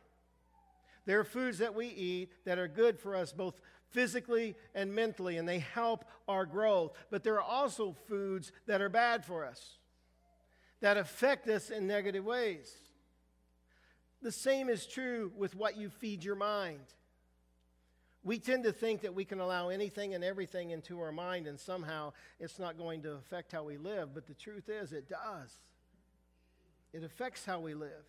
There 1.07 1.21
are 1.21 1.25
foods 1.25 1.59
that 1.59 1.75
we 1.75 1.87
eat 1.87 2.33
that 2.45 2.59
are 2.59 2.69
good 2.69 2.99
for 2.99 3.15
us 3.15 3.33
both 3.33 3.61
physically 3.91 4.57
and 4.75 4.95
mentally, 4.95 5.37
and 5.37 5.49
they 5.49 5.59
help 5.59 6.05
our 6.29 6.47
growth. 6.47 6.93
But 7.11 7.25
there 7.25 7.35
are 7.35 7.41
also 7.41 7.95
foods 8.09 8.53
that 8.67 8.81
are 8.81 8.89
bad 8.89 9.25
for 9.25 9.45
us, 9.45 9.79
that 10.81 10.97
affect 10.97 11.49
us 11.49 11.71
in 11.71 11.87
negative 11.87 12.25
ways. 12.25 12.75
The 14.23 14.33
same 14.33 14.69
is 14.69 14.87
true 14.87 15.33
with 15.37 15.55
what 15.55 15.77
you 15.77 15.89
feed 15.89 16.25
your 16.25 16.37
mind. 16.37 16.81
We 18.25 18.41
tend 18.41 18.65
to 18.65 18.73
think 18.73 19.03
that 19.03 19.15
we 19.15 19.25
can 19.25 19.39
allow 19.39 19.69
anything 19.69 20.15
and 20.15 20.25
everything 20.25 20.71
into 20.71 21.01
our 21.01 21.13
mind, 21.13 21.47
and 21.47 21.61
somehow 21.61 22.13
it's 22.41 22.59
not 22.59 22.77
going 22.77 23.03
to 23.03 23.13
affect 23.13 23.53
how 23.53 23.63
we 23.63 23.77
live. 23.77 24.15
But 24.15 24.27
the 24.27 24.35
truth 24.35 24.69
is, 24.69 24.93
it 24.93 25.09
does. 25.09 25.61
It 26.93 27.05
affects 27.05 27.45
how 27.45 27.61
we 27.61 27.75
live. 27.75 28.05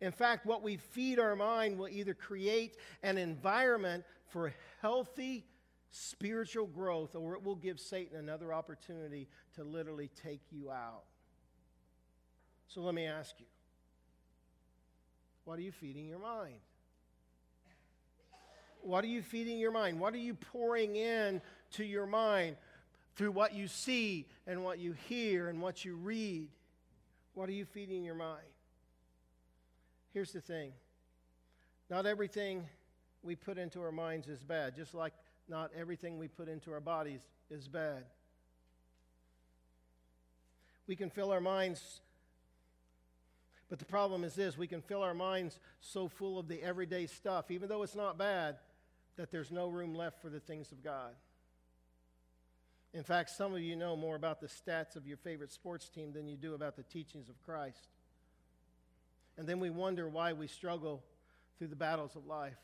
In 0.00 0.12
fact, 0.12 0.46
what 0.46 0.62
we 0.62 0.76
feed 0.76 1.18
our 1.18 1.34
mind 1.34 1.78
will 1.78 1.88
either 1.88 2.14
create 2.14 2.76
an 3.02 3.18
environment 3.18 4.04
for 4.28 4.54
healthy 4.80 5.44
spiritual 5.90 6.66
growth, 6.66 7.16
or 7.16 7.34
it 7.34 7.42
will 7.42 7.56
give 7.56 7.80
Satan 7.80 8.18
another 8.18 8.52
opportunity 8.52 9.26
to 9.54 9.64
literally 9.64 10.10
take 10.22 10.42
you 10.50 10.70
out. 10.70 11.04
So 12.68 12.82
let 12.82 12.94
me 12.94 13.06
ask 13.06 13.34
you 13.38 13.46
What 15.44 15.58
are 15.58 15.62
you 15.62 15.72
feeding 15.72 16.06
your 16.06 16.18
mind? 16.18 16.60
What 18.82 19.02
are 19.02 19.08
you 19.08 19.22
feeding 19.22 19.58
your 19.58 19.72
mind? 19.72 19.98
What 19.98 20.14
are 20.14 20.18
you 20.18 20.34
pouring 20.34 20.96
in 20.96 21.42
to 21.72 21.84
your 21.84 22.06
mind 22.06 22.56
through 23.16 23.32
what 23.32 23.52
you 23.52 23.66
see 23.66 24.26
and 24.46 24.62
what 24.62 24.78
you 24.78 24.92
hear 24.92 25.48
and 25.48 25.60
what 25.60 25.84
you 25.84 25.96
read? 25.96 26.48
What 27.34 27.48
are 27.48 27.52
you 27.52 27.64
feeding 27.64 28.04
your 28.04 28.14
mind? 28.14 28.46
Here's 30.12 30.32
the 30.32 30.40
thing 30.40 30.72
not 31.90 32.06
everything 32.06 32.66
we 33.22 33.34
put 33.34 33.58
into 33.58 33.80
our 33.82 33.92
minds 33.92 34.28
is 34.28 34.42
bad, 34.42 34.76
just 34.76 34.94
like 34.94 35.12
not 35.48 35.70
everything 35.76 36.18
we 36.18 36.28
put 36.28 36.48
into 36.48 36.72
our 36.72 36.80
bodies 36.80 37.20
is 37.50 37.68
bad. 37.68 38.04
We 40.86 40.96
can 40.96 41.10
fill 41.10 41.30
our 41.32 41.40
minds, 41.40 42.00
but 43.68 43.78
the 43.78 43.84
problem 43.84 44.24
is 44.24 44.34
this 44.34 44.56
we 44.56 44.66
can 44.66 44.80
fill 44.80 45.02
our 45.02 45.14
minds 45.14 45.58
so 45.80 46.08
full 46.08 46.38
of 46.38 46.48
the 46.48 46.62
everyday 46.62 47.06
stuff, 47.06 47.50
even 47.50 47.68
though 47.68 47.82
it's 47.82 47.94
not 47.94 48.18
bad, 48.18 48.56
that 49.16 49.30
there's 49.30 49.50
no 49.50 49.68
room 49.68 49.94
left 49.94 50.22
for 50.22 50.30
the 50.30 50.40
things 50.40 50.72
of 50.72 50.82
God. 50.82 51.12
In 52.94 53.02
fact, 53.02 53.30
some 53.30 53.52
of 53.52 53.60
you 53.60 53.76
know 53.76 53.96
more 53.96 54.16
about 54.16 54.40
the 54.40 54.46
stats 54.46 54.96
of 54.96 55.06
your 55.06 55.18
favorite 55.18 55.52
sports 55.52 55.88
team 55.90 56.12
than 56.12 56.26
you 56.26 56.36
do 56.36 56.54
about 56.54 56.76
the 56.76 56.82
teachings 56.82 57.28
of 57.28 57.42
Christ. 57.44 57.88
And 59.38 59.46
then 59.46 59.60
we 59.60 59.70
wonder 59.70 60.08
why 60.08 60.32
we 60.32 60.48
struggle 60.48 61.02
through 61.56 61.68
the 61.68 61.76
battles 61.76 62.16
of 62.16 62.26
life. 62.26 62.58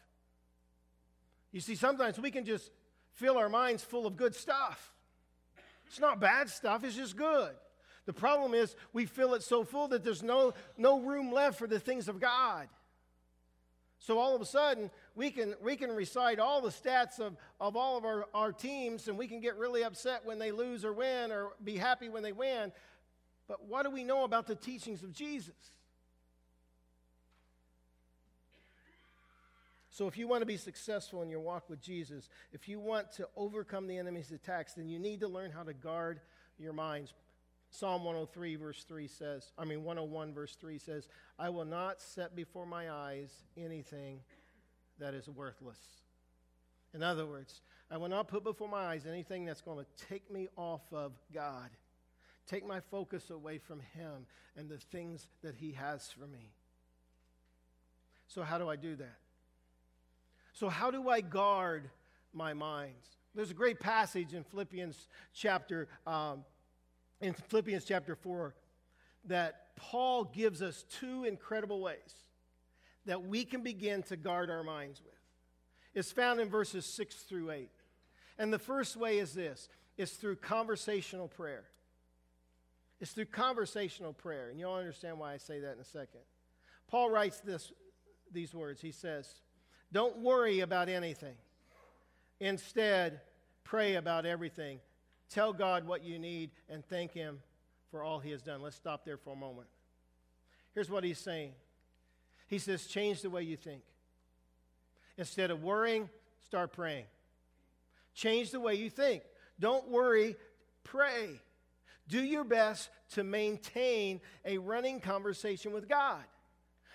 You 1.53 1.61
see, 1.61 1.77
sometimes 1.77 2.19
we 2.19 2.33
can 2.33 2.45
just 2.45 2.71
fill 3.13 3.39
our 3.39 3.49
minds 3.49 3.85
full 3.85 4.07
of 4.07 4.17
good 4.17 4.35
stuff. 4.35 4.93
It's 5.87 6.01
not 6.01 6.21
bad 6.21 6.51
stuff, 6.51 6.83
it's 6.83 6.97
just 6.97 7.17
good. 7.17 7.53
The 8.07 8.13
problem 8.13 8.55
is 8.55 8.75
we 8.93 9.07
fill 9.07 9.35
it 9.35 9.43
so 9.43 9.65
full 9.65 9.89
that 9.89 10.03
there's 10.03 10.23
no, 10.23 10.53
no 10.77 11.01
room 11.01 11.33
left 11.33 11.59
for 11.59 11.67
the 11.69 11.79
things 11.79 12.09
of 12.09 12.21
God. 12.21 12.69
So 14.01 14.19
all 14.19 14.35
of 14.35 14.43
a 14.43 14.45
sudden, 14.45 14.91
we 15.15 15.31
can, 15.31 15.55
we 15.63 15.77
can 15.77 15.91
recite 15.93 16.39
all 16.39 16.61
the 16.61 16.71
stats 16.71 17.21
of, 17.21 17.37
of 17.61 17.77
all 17.77 17.97
of 17.97 18.05
our, 18.05 18.27
our 18.35 18.53
teams, 18.53 19.09
and 19.09 19.17
we 19.17 19.29
can 19.29 19.41
get 19.41 19.57
really 19.57 19.85
upset 19.85 20.27
when 20.27 20.39
they 20.39 20.51
lose 20.51 20.85
or 20.85 20.93
win, 20.93 21.31
or 21.31 21.53
be 21.63 21.77
happy 21.77 22.09
when 22.09 22.23
they 22.23 22.33
win. 22.33 22.73
But 23.47 23.65
what 23.67 23.85
do 23.85 23.91
we 23.91 24.05
know 24.05 24.25
about 24.25 24.47
the 24.47 24.57
teachings 24.57 25.03
of 25.03 25.13
Jesus? 25.13 25.55
So, 29.95 30.09
if 30.09 30.19
you 30.19 30.27
want 30.27 30.43
to 30.43 30.47
be 30.47 30.57
successful 30.57 31.23
in 31.23 31.31
your 31.31 31.39
walk 31.39 31.71
with 31.71 31.81
Jesus, 31.81 32.29
if 32.53 32.69
you 32.69 32.81
want 32.81 33.13
to 33.13 33.29
overcome 33.37 33.87
the 33.87 33.97
enemy's 33.97 34.33
attacks, 34.33 34.73
then 34.73 34.89
you 34.89 34.99
need 34.99 35.21
to 35.21 35.29
learn 35.29 35.53
how 35.53 35.63
to 35.63 35.73
guard 35.73 36.21
your 36.59 36.73
minds. 36.73 37.15
Psalm 37.71 38.03
103, 38.03 38.57
verse 38.57 38.83
3 38.89 39.07
says, 39.07 39.53
I 39.57 39.65
mean, 39.65 39.85
101, 39.85 40.35
verse 40.35 40.57
3 40.61 40.79
says, 40.79 41.07
I 41.39 41.49
will 41.49 41.65
not 41.65 42.01
set 42.01 42.35
before 42.35 42.67
my 42.67 42.91
eyes 42.91 43.31
anything 43.57 44.19
that 44.99 45.15
is 45.15 45.29
worthless. 45.29 45.79
In 46.93 47.05
other 47.05 47.25
words, 47.25 47.61
I 47.89 47.97
will 47.97 48.09
not 48.09 48.27
put 48.27 48.43
before 48.43 48.69
my 48.69 48.87
eyes 48.87 49.07
anything 49.07 49.45
that's 49.45 49.63
going 49.63 49.79
to 49.79 50.07
take 50.07 50.29
me 50.29 50.49
off 50.57 50.93
of 50.93 51.13
God, 51.33 51.71
take 52.49 52.67
my 52.67 52.81
focus 52.81 53.31
away 53.31 53.59
from 53.59 53.79
Him 53.79 54.27
and 54.57 54.69
the 54.69 54.79
things 54.79 55.29
that 55.45 55.55
He 55.55 55.71
has 55.71 56.11
for 56.11 56.27
me. 56.27 56.51
So, 58.27 58.43
how 58.43 58.59
do 58.59 58.69
I 58.69 58.75
do 58.75 58.97
that? 58.97 59.19
So, 60.55 60.69
how 60.69 60.93
do 60.93 61.09
I 61.09 61.21
guard 61.21 61.91
my 62.33 62.55
minds? 62.55 63.09
There's 63.35 63.51
a 63.51 63.55
great 63.55 63.81
passage 63.81 64.35
in 64.35 64.45
Philippians 64.45 65.09
chapter, 65.35 65.89
um, 66.07 66.45
in 67.21 67.35
Philippians 67.35 67.85
chapter 67.85 68.15
4 68.15 68.55
that 69.25 69.75
Paul 69.75 70.25
gives 70.25 70.63
us 70.63 70.85
two 70.89 71.25
incredible 71.25 71.81
ways 71.81 72.15
that 73.07 73.27
we 73.27 73.45
can 73.45 73.63
begin 73.63 74.05
to 74.05 74.17
guard 74.17 74.49
our 74.49 74.63
minds 74.63 75.03
with. 75.05 75.13
It's 75.93 76.13
found 76.13 76.41
in 76.41 76.49
verses 76.49 76.87
6 76.87 77.17
through 77.17 77.51
8. 77.51 77.71
And 78.39 78.53
the 78.53 78.59
first 78.59 78.97
way 78.97 79.19
is 79.19 79.35
this 79.35 79.69
it's 79.99 80.13
through 80.13 80.37
conversational 80.37 81.27
prayer. 81.27 81.65
It's 83.01 83.11
through 83.11 83.27
conversational 83.27 84.13
prayer. 84.13 84.51
And 84.51 84.61
you'll 84.61 84.75
understand 84.75 85.19
why 85.19 85.35
I 85.35 85.39
say 85.39 85.59
that 85.59 85.73
in 85.73 85.81
a 85.81 85.85
second. 85.85 86.21
Paul 86.87 87.11
writes 87.11 87.41
this, 87.41 87.73
these 88.33 88.55
words. 88.55 88.81
He 88.81 88.93
says, 88.93 89.35
don't 89.93 90.19
worry 90.19 90.61
about 90.61 90.89
anything. 90.89 91.35
Instead, 92.41 93.21
pray 93.63 93.95
about 93.95 94.27
everything. 94.27 94.81
Tell 95.31 95.53
God 95.53 95.87
what 95.87 96.05
you 96.05 96.19
need 96.19 96.51
and 96.69 96.85
thank 96.85 97.13
Him 97.13 97.41
for 97.91 98.03
all 98.03 98.19
He 98.19 98.31
has 98.31 98.43
done. 98.43 98.61
Let's 98.61 98.77
stop 98.77 99.05
there 99.05 99.17
for 99.17 99.33
a 99.33 99.37
moment. 99.37 99.69
Here's 100.75 100.91
what 100.91 101.05
He's 101.05 101.19
saying 101.19 101.53
He 102.49 102.59
says, 102.59 102.87
change 102.87 103.23
the 103.23 103.31
way 103.31 103.43
you 103.43 103.57
think. 103.57 103.83
Instead 105.17 105.51
of 105.51 105.63
worrying, 105.63 106.09
start 106.43 106.73
praying. 106.73 107.05
Change 108.15 108.51
the 108.51 108.61
way 108.61 108.75
you 108.75 108.91
think. 108.91 109.23
Don't 109.61 109.89
worry, 109.89 110.37
pray. 110.83 111.41
Do 112.09 112.23
your 112.23 112.45
best 112.45 112.91
to 113.13 113.25
maintain 113.25 114.21
a 114.45 114.59
running 114.59 115.01
conversation 115.01 115.73
with 115.73 115.89
God. 115.89 116.23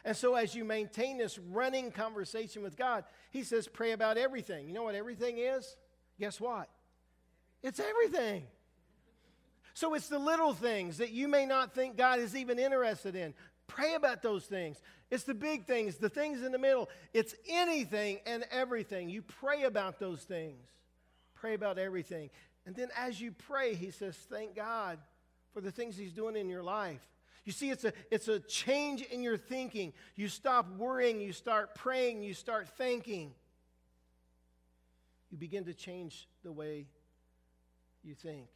And 0.09 0.17
so, 0.17 0.33
as 0.33 0.55
you 0.55 0.65
maintain 0.65 1.19
this 1.19 1.37
running 1.37 1.91
conversation 1.91 2.63
with 2.63 2.75
God, 2.75 3.03
He 3.29 3.43
says, 3.43 3.67
pray 3.67 3.91
about 3.91 4.17
everything. 4.17 4.67
You 4.67 4.73
know 4.73 4.81
what 4.81 4.95
everything 4.95 5.37
is? 5.37 5.75
Guess 6.19 6.41
what? 6.41 6.67
It's 7.61 7.79
everything. 7.79 8.47
So, 9.75 9.93
it's 9.93 10.07
the 10.07 10.17
little 10.17 10.55
things 10.55 10.97
that 10.97 11.11
you 11.11 11.27
may 11.27 11.45
not 11.45 11.75
think 11.75 11.95
God 11.95 12.17
is 12.17 12.35
even 12.35 12.57
interested 12.57 13.15
in. 13.15 13.35
Pray 13.67 13.93
about 13.93 14.23
those 14.23 14.45
things. 14.45 14.81
It's 15.11 15.25
the 15.25 15.35
big 15.35 15.67
things, 15.67 15.97
the 15.97 16.09
things 16.09 16.41
in 16.41 16.53
the 16.53 16.57
middle. 16.57 16.89
It's 17.13 17.35
anything 17.47 18.17
and 18.25 18.45
everything. 18.49 19.09
You 19.09 19.21
pray 19.21 19.65
about 19.65 19.99
those 19.99 20.23
things. 20.23 20.65
Pray 21.35 21.53
about 21.53 21.77
everything. 21.77 22.31
And 22.65 22.75
then, 22.75 22.87
as 22.97 23.21
you 23.21 23.31
pray, 23.31 23.75
He 23.75 23.91
says, 23.91 24.17
thank 24.27 24.55
God 24.55 24.97
for 25.53 25.61
the 25.61 25.71
things 25.71 25.95
He's 25.95 26.13
doing 26.13 26.35
in 26.35 26.49
your 26.49 26.63
life. 26.63 27.07
You 27.45 27.51
see, 27.51 27.71
it's 27.71 27.85
a, 27.85 27.93
it's 28.11 28.27
a 28.27 28.39
change 28.39 29.01
in 29.01 29.23
your 29.23 29.37
thinking. 29.37 29.93
You 30.15 30.27
stop 30.27 30.69
worrying, 30.77 31.19
you 31.19 31.33
start 31.33 31.75
praying, 31.75 32.23
you 32.23 32.33
start 32.33 32.67
thinking. 32.69 33.31
You 35.31 35.37
begin 35.37 35.65
to 35.65 35.73
change 35.73 36.27
the 36.43 36.51
way 36.51 36.85
you 38.03 38.13
think. 38.15 38.47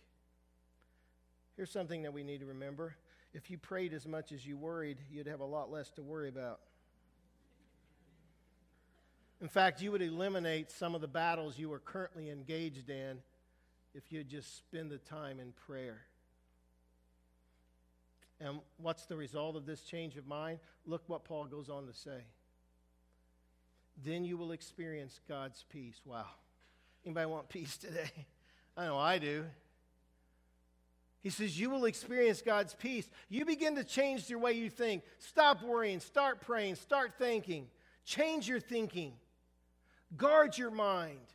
Here's 1.56 1.72
something 1.72 2.04
that 2.04 2.14
we 2.14 2.24
need 2.24 2.40
to 2.40 2.48
remember 2.48 2.96
if 3.34 3.50
you 3.50 3.58
prayed 3.58 3.94
as 3.94 4.08
much 4.08 4.32
as 4.32 4.46
you 4.46 4.58
worried, 4.58 5.00
you'd 5.12 5.28
have 5.28 5.40
a 5.40 5.46
lot 5.46 5.72
less 5.72 5.90
to 5.92 6.04
worry 6.04 6.30
about. 6.30 6.60
In 9.42 9.48
fact, 9.48 9.82
you 9.82 9.92
would 9.92 10.02
eliminate 10.02 10.72
some 10.72 10.94
of 10.94 11.02
the 11.02 11.08
battles 11.08 11.58
you 11.58 11.74
are 11.74 11.80
currently 11.80 12.30
engaged 12.30 12.90
in 12.90 13.18
if 13.96 14.12
you'd 14.12 14.30
just 14.30 14.58
spend 14.58 14.92
the 14.92 15.00
time 15.00 15.40
in 15.40 15.52
prayer. 15.66 16.02
And 18.40 18.60
what's 18.78 19.06
the 19.06 19.16
result 19.16 19.56
of 19.56 19.66
this 19.66 19.82
change 19.82 20.18
of 20.18 20.28
mind? 20.28 20.60
Look 20.86 21.04
what 21.08 21.24
Paul 21.24 21.46
goes 21.46 21.70
on 21.70 21.88
to 21.88 21.94
say. 21.94 22.26
Then 24.04 24.26
you 24.26 24.38
will 24.38 24.52
experience 24.52 25.20
God's 25.28 25.64
peace. 25.70 26.02
Wow. 26.06 26.26
Anybody 27.06 27.26
want 27.28 27.50
peace 27.50 27.78
today? 27.78 28.12
I 28.78 28.86
know 28.86 28.98
I 28.98 29.20
do. 29.20 29.46
He 31.22 31.30
says, 31.30 31.58
You 31.58 31.70
will 31.70 31.86
experience 31.86 32.42
God's 32.42 32.74
peace. 32.74 33.10
You 33.30 33.46
begin 33.46 33.76
to 33.76 33.84
change 33.84 34.30
your 34.30 34.40
way 34.40 34.54
you 34.54 34.70
think. 34.70 35.04
Stop 35.20 35.64
worrying. 35.64 36.00
Start 36.00 36.42
praying. 36.42 36.76
Start 36.76 37.14
thinking. 37.18 37.68
Change 38.04 38.48
your 38.48 38.60
thinking. 38.60 39.14
Guard 40.18 40.58
your 40.58 40.72
mind. 40.72 41.33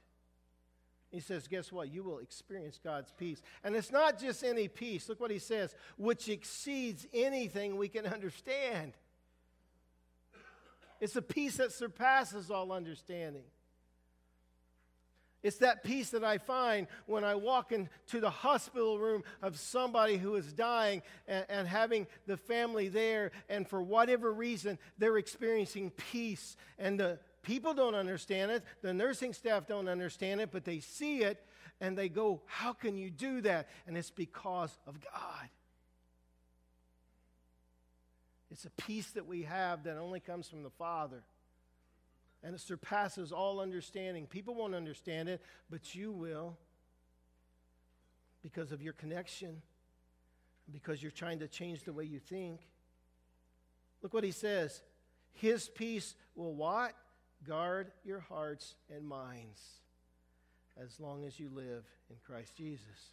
He 1.10 1.20
says, 1.20 1.48
Guess 1.48 1.72
what? 1.72 1.92
You 1.92 2.02
will 2.02 2.18
experience 2.18 2.78
God's 2.82 3.12
peace. 3.12 3.40
And 3.64 3.74
it's 3.74 3.90
not 3.90 4.18
just 4.18 4.44
any 4.44 4.68
peace. 4.68 5.08
Look 5.08 5.20
what 5.20 5.30
he 5.30 5.38
says, 5.38 5.74
which 5.96 6.28
exceeds 6.28 7.06
anything 7.12 7.76
we 7.76 7.88
can 7.88 8.06
understand. 8.06 8.92
It's 11.00 11.16
a 11.16 11.22
peace 11.22 11.56
that 11.56 11.72
surpasses 11.72 12.50
all 12.50 12.72
understanding. 12.72 13.44
It's 15.42 15.58
that 15.58 15.84
peace 15.84 16.10
that 16.10 16.24
I 16.24 16.38
find 16.38 16.88
when 17.06 17.22
I 17.22 17.36
walk 17.36 17.70
into 17.70 18.20
the 18.20 18.28
hospital 18.28 18.98
room 18.98 19.22
of 19.40 19.56
somebody 19.56 20.16
who 20.16 20.34
is 20.34 20.52
dying 20.52 21.00
and, 21.28 21.46
and, 21.48 21.68
having 21.68 22.08
the 22.26 22.36
family 22.36 22.88
there, 22.88 23.30
and 23.48 23.66
for 23.66 23.80
whatever 23.80 24.32
reason, 24.32 24.78
they're 24.98 25.16
experiencing 25.16 25.90
peace. 25.90 26.56
And 26.76 26.98
the 26.98 27.20
People 27.42 27.74
don't 27.74 27.94
understand 27.94 28.50
it, 28.50 28.64
the 28.82 28.92
nursing 28.92 29.32
staff 29.32 29.66
don't 29.66 29.88
understand 29.88 30.40
it, 30.40 30.50
but 30.50 30.64
they 30.64 30.80
see 30.80 31.22
it 31.22 31.44
and 31.80 31.96
they 31.96 32.08
go, 32.08 32.42
How 32.46 32.72
can 32.72 32.96
you 32.96 33.10
do 33.10 33.40
that? 33.42 33.68
And 33.86 33.96
it's 33.96 34.10
because 34.10 34.76
of 34.86 34.98
God. 35.00 35.48
It's 38.50 38.64
a 38.64 38.70
peace 38.70 39.10
that 39.10 39.26
we 39.26 39.42
have 39.42 39.84
that 39.84 39.98
only 39.98 40.20
comes 40.20 40.48
from 40.48 40.62
the 40.62 40.70
Father. 40.70 41.22
And 42.42 42.54
it 42.54 42.60
surpasses 42.60 43.32
all 43.32 43.60
understanding. 43.60 44.26
People 44.26 44.54
won't 44.54 44.74
understand 44.74 45.28
it, 45.28 45.42
but 45.70 45.94
you 45.94 46.12
will 46.12 46.56
because 48.42 48.72
of 48.72 48.80
your 48.80 48.92
connection, 48.92 49.60
because 50.72 51.02
you're 51.02 51.12
trying 51.12 51.40
to 51.40 51.48
change 51.48 51.82
the 51.82 51.92
way 51.92 52.04
you 52.04 52.20
think. 52.20 52.60
Look 54.02 54.14
what 54.14 54.24
he 54.24 54.30
says 54.30 54.82
His 55.32 55.68
peace 55.68 56.14
will 56.34 56.54
what? 56.54 56.94
Guard 57.46 57.92
your 58.04 58.20
hearts 58.20 58.74
and 58.94 59.06
minds 59.06 59.60
as 60.82 61.00
long 61.00 61.24
as 61.24 61.38
you 61.38 61.50
live 61.52 61.84
in 62.10 62.16
Christ 62.26 62.54
Jesus. 62.56 63.12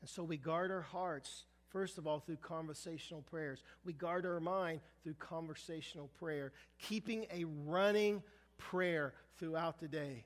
And 0.00 0.08
so 0.08 0.22
we 0.22 0.36
guard 0.36 0.70
our 0.70 0.82
hearts, 0.82 1.44
first 1.70 1.98
of 1.98 2.06
all, 2.06 2.20
through 2.20 2.36
conversational 2.36 3.22
prayers. 3.22 3.62
We 3.84 3.92
guard 3.92 4.26
our 4.26 4.40
mind 4.40 4.80
through 5.02 5.14
conversational 5.14 6.08
prayer, 6.18 6.52
keeping 6.78 7.26
a 7.32 7.44
running 7.64 8.22
prayer 8.58 9.14
throughout 9.38 9.80
the 9.80 9.88
day. 9.88 10.24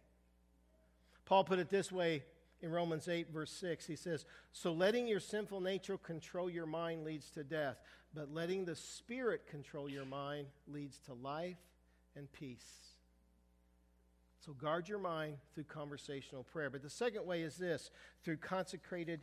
Paul 1.24 1.44
put 1.44 1.58
it 1.58 1.70
this 1.70 1.92
way 1.92 2.22
in 2.60 2.70
Romans 2.70 3.08
8, 3.08 3.30
verse 3.32 3.52
6. 3.52 3.86
He 3.86 3.96
says, 3.96 4.24
So 4.52 4.72
letting 4.72 5.06
your 5.06 5.20
sinful 5.20 5.60
nature 5.60 5.98
control 5.98 6.50
your 6.50 6.66
mind 6.66 7.04
leads 7.04 7.30
to 7.32 7.44
death, 7.44 7.76
but 8.14 8.32
letting 8.32 8.64
the 8.64 8.76
Spirit 8.76 9.46
control 9.46 9.88
your 9.88 10.06
mind 10.06 10.46
leads 10.66 10.98
to 11.06 11.14
life 11.14 11.56
and 12.18 12.30
peace. 12.32 12.66
So 14.44 14.52
guard 14.52 14.88
your 14.88 14.98
mind 14.98 15.36
through 15.54 15.64
conversational 15.64 16.42
prayer. 16.42 16.70
But 16.70 16.82
the 16.82 16.90
second 16.90 17.26
way 17.26 17.42
is 17.42 17.56
this 17.56 17.90
through 18.24 18.38
consecrated, 18.38 19.20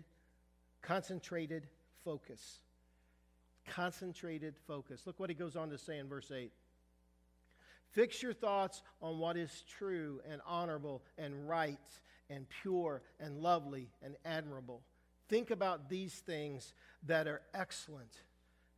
concentrated 0.81 1.67
focus. 2.03 2.59
Concentrated 3.67 4.55
focus. 4.67 5.01
Look 5.05 5.19
what 5.19 5.29
he 5.29 5.35
goes 5.35 5.55
on 5.55 5.69
to 5.69 5.77
say 5.77 5.97
in 5.97 6.07
verse 6.07 6.31
8. 6.31 6.51
Fix 7.91 8.21
your 8.21 8.33
thoughts 8.33 8.81
on 9.01 9.19
what 9.19 9.37
is 9.37 9.63
true 9.77 10.21
and 10.29 10.41
honorable 10.45 11.01
and 11.17 11.47
right 11.47 11.79
and 12.29 12.45
pure 12.61 13.01
and 13.19 13.39
lovely 13.39 13.89
and 14.03 14.15
admirable. 14.25 14.81
Think 15.27 15.49
about 15.49 15.89
these 15.89 16.13
things 16.13 16.73
that 17.07 17.27
are 17.27 17.41
excellent 17.53 18.21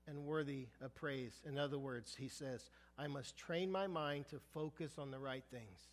and 0.08 0.26
worthy 0.26 0.68
of 0.82 0.96
praise. 0.96 1.42
In 1.46 1.58
other 1.58 1.78
words, 1.78 2.16
he 2.18 2.30
says, 2.30 2.70
I 2.98 3.08
must 3.08 3.38
train 3.38 3.72
my 3.72 3.88
mind 3.88 4.28
to 4.30 4.40
focus 4.54 4.94
on 4.98 5.12
the 5.12 5.20
right 5.20 5.44
things. 5.52 5.90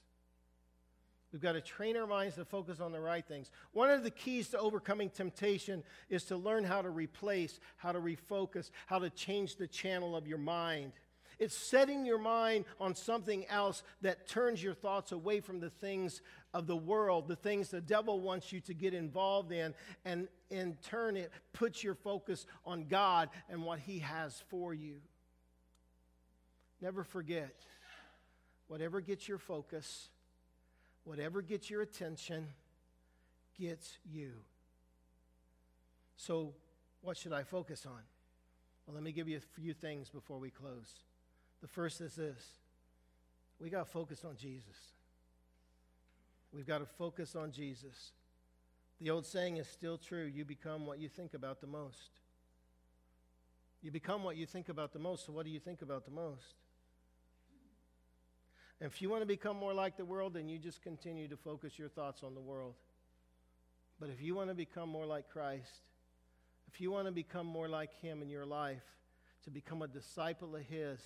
We've 1.32 1.42
got 1.42 1.52
to 1.52 1.60
train 1.60 1.96
our 1.96 2.06
minds 2.06 2.36
to 2.36 2.44
focus 2.44 2.78
on 2.78 2.92
the 2.92 3.00
right 3.00 3.26
things. 3.26 3.50
One 3.72 3.90
of 3.90 4.04
the 4.04 4.10
keys 4.10 4.50
to 4.50 4.58
overcoming 4.58 5.10
temptation 5.10 5.82
is 6.08 6.22
to 6.26 6.36
learn 6.36 6.62
how 6.62 6.80
to 6.80 6.90
replace, 6.90 7.58
how 7.76 7.90
to 7.90 7.98
refocus, 7.98 8.70
how 8.86 9.00
to 9.00 9.10
change 9.10 9.56
the 9.56 9.66
channel 9.66 10.14
of 10.16 10.28
your 10.28 10.38
mind. 10.38 10.92
It's 11.40 11.56
setting 11.56 12.06
your 12.06 12.18
mind 12.18 12.66
on 12.80 12.94
something 12.94 13.44
else 13.48 13.82
that 14.02 14.28
turns 14.28 14.62
your 14.62 14.74
thoughts 14.74 15.10
away 15.10 15.40
from 15.40 15.58
the 15.58 15.70
things 15.70 16.22
of 16.52 16.68
the 16.68 16.76
world, 16.76 17.26
the 17.26 17.34
things 17.34 17.68
the 17.68 17.80
devil 17.80 18.20
wants 18.20 18.52
you 18.52 18.60
to 18.60 18.72
get 18.72 18.94
involved 18.94 19.50
in, 19.50 19.74
and 20.04 20.28
in 20.50 20.78
turn, 20.88 21.16
it 21.16 21.32
puts 21.52 21.82
your 21.82 21.96
focus 21.96 22.46
on 22.64 22.86
God 22.86 23.28
and 23.48 23.64
what 23.64 23.80
He 23.80 23.98
has 23.98 24.40
for 24.48 24.72
you. 24.72 25.00
Never 26.84 27.02
forget 27.02 27.54
whatever 28.68 29.00
gets 29.00 29.26
your 29.26 29.38
focus, 29.38 30.08
whatever 31.04 31.40
gets 31.40 31.70
your 31.70 31.80
attention, 31.80 32.46
gets 33.58 33.96
you. 34.04 34.32
So, 36.18 36.52
what 37.00 37.16
should 37.16 37.32
I 37.32 37.42
focus 37.42 37.86
on? 37.86 38.02
Well, 38.86 38.94
let 38.94 39.02
me 39.02 39.12
give 39.12 39.28
you 39.28 39.38
a 39.38 39.60
few 39.60 39.72
things 39.72 40.10
before 40.10 40.38
we 40.38 40.50
close. 40.50 40.92
The 41.62 41.68
first 41.68 42.02
is 42.02 42.16
this 42.16 42.58
we 43.58 43.70
got 43.70 43.86
to 43.86 43.90
focus 43.90 44.22
on 44.22 44.36
Jesus. 44.36 44.76
We've 46.52 46.66
got 46.66 46.80
to 46.80 46.86
focus 46.98 47.34
on 47.34 47.50
Jesus. 47.50 48.12
The 49.00 49.08
old 49.08 49.24
saying 49.24 49.56
is 49.56 49.68
still 49.68 49.96
true 49.96 50.24
you 50.24 50.44
become 50.44 50.84
what 50.84 50.98
you 50.98 51.08
think 51.08 51.32
about 51.32 51.62
the 51.62 51.66
most. 51.66 52.10
You 53.80 53.90
become 53.90 54.22
what 54.22 54.36
you 54.36 54.44
think 54.44 54.68
about 54.68 54.92
the 54.92 54.98
most, 54.98 55.24
so 55.24 55.32
what 55.32 55.46
do 55.46 55.50
you 55.50 55.60
think 55.60 55.80
about 55.80 56.04
the 56.04 56.10
most? 56.10 56.56
And 58.84 58.92
if 58.92 59.00
you 59.00 59.08
want 59.08 59.22
to 59.22 59.26
become 59.26 59.56
more 59.56 59.72
like 59.72 59.96
the 59.96 60.04
world, 60.04 60.34
then 60.34 60.46
you 60.46 60.58
just 60.58 60.82
continue 60.82 61.26
to 61.28 61.38
focus 61.38 61.78
your 61.78 61.88
thoughts 61.88 62.22
on 62.22 62.34
the 62.34 62.40
world. 62.42 62.74
But 63.98 64.10
if 64.10 64.20
you 64.20 64.34
want 64.34 64.50
to 64.50 64.54
become 64.54 64.90
more 64.90 65.06
like 65.06 65.30
Christ, 65.30 65.80
if 66.70 66.82
you 66.82 66.90
want 66.90 67.06
to 67.06 67.10
become 67.10 67.46
more 67.46 67.66
like 67.66 67.98
Him 68.02 68.20
in 68.20 68.28
your 68.28 68.44
life, 68.44 68.84
to 69.44 69.50
become 69.50 69.80
a 69.80 69.88
disciple 69.88 70.54
of 70.54 70.60
His 70.66 71.00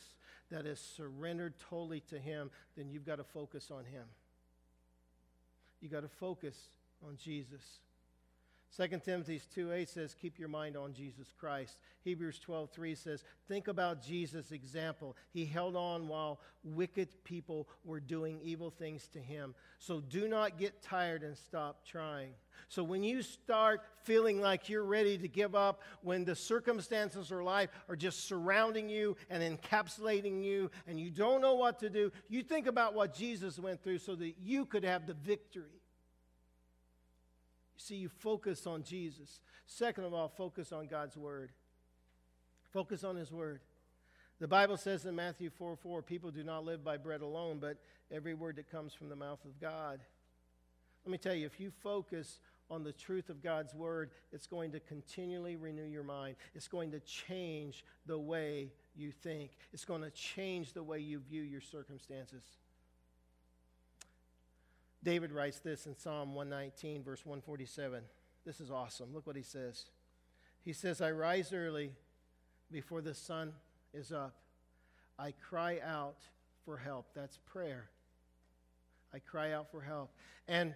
that 0.51 0.67
is 0.67 0.81
surrendered 0.81 1.55
totally 1.71 2.01
to 2.11 2.19
Him, 2.19 2.51
then 2.77 2.91
you've 2.91 3.07
got 3.07 3.19
to 3.19 3.23
focus 3.23 3.71
on 3.71 3.85
Him. 3.85 4.07
You've 5.81 5.93
got 5.93 6.03
to 6.03 6.09
focus 6.09 6.57
on 7.07 7.17
Jesus. 7.17 7.62
2 8.77 8.87
Timothy 9.05 9.41
2 9.55 9.73
8 9.73 9.89
says, 9.89 10.15
Keep 10.21 10.39
your 10.39 10.49
mind 10.49 10.77
on 10.77 10.93
Jesus 10.93 11.33
Christ. 11.39 11.79
Hebrews 12.05 12.39
12 12.39 12.71
3 12.71 12.95
says, 12.95 13.25
Think 13.49 13.67
about 13.67 14.03
Jesus' 14.03 14.53
example. 14.53 15.17
He 15.33 15.47
held 15.47 15.75
on 15.75 16.07
while 16.07 16.41
wicked 16.63 17.09
people 17.25 17.69
were 17.85 18.01
doing 18.01 18.41
evil 18.43 18.71
things 18.71 19.09
to 19.09 19.19
him. 19.19 19.55
So 19.79 20.01
do 20.01 20.29
not 20.29 20.59
get 20.59 20.83
tired 20.83 21.23
and 21.23 21.37
stop 21.37 21.85
trying. 21.85 22.35
So 22.69 22.85
when 22.85 23.03
you 23.03 23.23
start 23.23 23.81
feeling 24.03 24.41
like 24.41 24.69
you're 24.69 24.85
ready 24.85 25.17
to 25.19 25.29
give 25.29 25.55
up, 25.55 25.83
when 26.03 26.25
the 26.25 26.37
circumstances 26.37 27.31
of 27.31 27.41
life 27.41 27.71
are 27.89 27.97
just 27.97 28.29
surrounding 28.29 28.89
you 28.89 29.17
and 29.31 29.43
encapsulating 29.43 30.45
you, 30.45 30.71
and 30.87 31.01
you 31.01 31.11
don't 31.11 31.41
know 31.41 31.55
what 31.55 31.79
to 31.81 31.89
do, 31.89 32.13
you 32.29 32.43
think 32.43 32.67
about 32.67 32.95
what 32.95 33.15
Jesus 33.15 33.59
went 33.59 33.83
through 33.83 33.99
so 33.99 34.15
that 34.17 34.35
you 34.39 34.67
could 34.67 34.85
have 34.85 35.07
the 35.07 35.15
victory. 35.15 35.78
See, 37.79 37.97
you 37.97 38.09
focus 38.09 38.67
on 38.67 38.83
Jesus. 38.83 39.41
Second 39.67 40.05
of 40.05 40.12
all, 40.12 40.29
focus 40.29 40.73
on 40.73 40.87
God's 40.87 41.17
Word. 41.17 41.53
Focus 42.73 43.05
on 43.05 43.17
His 43.17 43.33
Word. 43.33 43.61
The 44.41 44.49
Bible 44.49 44.77
says 44.77 45.05
in 45.07 45.14
Matthew 45.14 45.51
4 45.51 45.77
4, 45.77 46.03
people 46.03 46.31
do 46.31 46.45
not 46.45 46.64
live 46.64 46.85
by 46.85 46.97
bread 46.97 47.23
alone, 47.23 47.59
but 47.61 47.79
every 48.12 48.35
word 48.35 48.57
that 48.57 48.71
comes 48.71 48.93
from 48.93 49.09
the 49.09 49.17
mouth 49.17 49.45
of 49.45 49.61
God. 49.61 50.01
Let 51.05 51.12
me 51.12 51.19
tell 51.19 51.35
you, 51.35 51.47
if 51.47 51.59
you 51.59 51.71
focus 51.83 52.41
on 52.71 52.85
the 52.85 52.93
truth 52.93 53.31
of 53.31 53.43
God's 53.43 53.75
Word, 53.75 54.11
it's 54.33 54.47
going 54.47 54.73
to 54.73 54.81
continually 54.81 55.57
renew 55.57 55.85
your 55.85 56.03
mind. 56.03 56.37
It's 56.55 56.69
going 56.69 56.91
to 56.91 57.01
change 57.01 57.85
the 58.07 58.19
way 58.19 58.73
you 58.95 59.12
think, 59.12 59.53
it's 59.73 59.85
going 59.85 60.03
to 60.03 60.11
change 60.11 60.73
the 60.73 60.83
way 60.83 60.99
you 60.99 61.21
view 61.21 61.43
your 61.43 61.61
circumstances. 61.61 62.43
David 65.03 65.33
writes 65.33 65.61
this 65.61 65.87
in 65.87 65.97
Psalm 65.97 66.35
119, 66.35 67.03
verse 67.03 67.25
147. 67.25 68.03
This 68.45 68.61
is 68.61 68.71
awesome. 68.71 69.15
Look 69.15 69.27
what 69.27 69.37
he 69.37 69.43
says. 69.43 69.85
He 70.65 70.73
says, 70.73 71.01
I 71.01 71.13
rise 71.13 71.53
early 71.53 71.93
before 72.71 73.01
the 73.01 73.15
sun 73.15 73.53
is 73.95 74.13
up. 74.13 74.35
I 75.19 75.33
cry 75.33 75.81
out 75.85 76.19
for 76.65 76.77
help. 76.77 77.07
That's 77.15 77.39
prayer. 77.39 77.89
I 79.15 79.19
cry 79.21 79.53
out 79.53 79.71
for 79.71 79.81
help. 79.81 80.11
And 80.47 80.75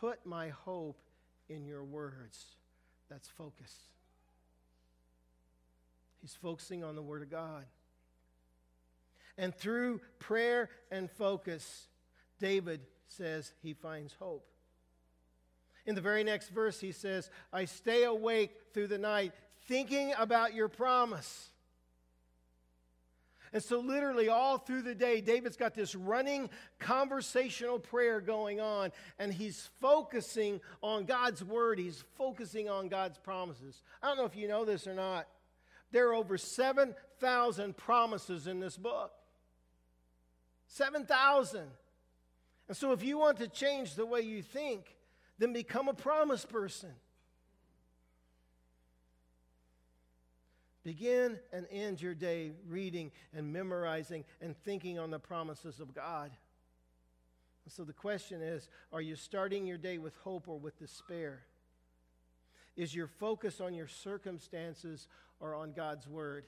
put 0.00 0.24
my 0.24 0.48
hope 0.48 1.00
in 1.48 1.66
your 1.66 1.84
words. 1.84 2.44
That's 3.10 3.28
focus. 3.28 3.74
He's 6.20 6.34
focusing 6.34 6.84
on 6.84 6.94
the 6.94 7.02
Word 7.02 7.22
of 7.22 7.30
God. 7.30 7.64
And 9.36 9.54
through 9.54 10.00
prayer 10.18 10.70
and 10.90 11.10
focus, 11.10 11.88
David 12.38 12.80
says 13.12 13.52
he 13.62 13.74
finds 13.74 14.14
hope. 14.14 14.46
In 15.86 15.94
the 15.94 16.00
very 16.00 16.24
next 16.24 16.48
verse, 16.50 16.80
he 16.80 16.92
says, 16.92 17.30
I 17.52 17.64
stay 17.64 18.04
awake 18.04 18.52
through 18.72 18.86
the 18.86 18.98
night 18.98 19.32
thinking 19.66 20.12
about 20.18 20.54
your 20.54 20.68
promise. 20.68 21.50
And 23.52 23.62
so, 23.62 23.80
literally, 23.80 24.28
all 24.28 24.56
through 24.56 24.82
the 24.82 24.94
day, 24.94 25.20
David's 25.20 25.58
got 25.58 25.74
this 25.74 25.94
running 25.94 26.48
conversational 26.78 27.78
prayer 27.78 28.20
going 28.20 28.60
on, 28.60 28.92
and 29.18 29.32
he's 29.32 29.68
focusing 29.80 30.60
on 30.82 31.04
God's 31.04 31.44
word. 31.44 31.78
He's 31.78 32.02
focusing 32.16 32.70
on 32.70 32.88
God's 32.88 33.18
promises. 33.18 33.82
I 34.02 34.08
don't 34.08 34.16
know 34.16 34.24
if 34.24 34.36
you 34.36 34.48
know 34.48 34.64
this 34.64 34.86
or 34.86 34.94
not. 34.94 35.28
There 35.90 36.08
are 36.08 36.14
over 36.14 36.38
7,000 36.38 37.76
promises 37.76 38.46
in 38.46 38.58
this 38.58 38.78
book. 38.78 39.12
7,000. 40.68 41.66
And 42.72 42.76
so, 42.78 42.92
if 42.92 43.04
you 43.04 43.18
want 43.18 43.36
to 43.36 43.48
change 43.48 43.96
the 43.96 44.06
way 44.06 44.22
you 44.22 44.40
think, 44.40 44.96
then 45.38 45.52
become 45.52 45.88
a 45.88 45.92
promise 45.92 46.46
person. 46.46 46.88
Begin 50.82 51.38
and 51.52 51.66
end 51.70 52.00
your 52.00 52.14
day 52.14 52.52
reading 52.66 53.12
and 53.36 53.52
memorizing 53.52 54.24
and 54.40 54.56
thinking 54.64 54.98
on 54.98 55.10
the 55.10 55.18
promises 55.18 55.80
of 55.80 55.92
God. 55.92 56.30
And 57.66 57.72
so 57.74 57.84
the 57.84 57.92
question 57.92 58.40
is 58.40 58.70
are 58.90 59.02
you 59.02 59.16
starting 59.16 59.66
your 59.66 59.76
day 59.76 59.98
with 59.98 60.16
hope 60.24 60.48
or 60.48 60.58
with 60.58 60.78
despair? 60.78 61.42
Is 62.74 62.94
your 62.94 63.06
focus 63.06 63.60
on 63.60 63.74
your 63.74 63.86
circumstances 63.86 65.08
or 65.40 65.54
on 65.54 65.72
God's 65.72 66.08
word? 66.08 66.46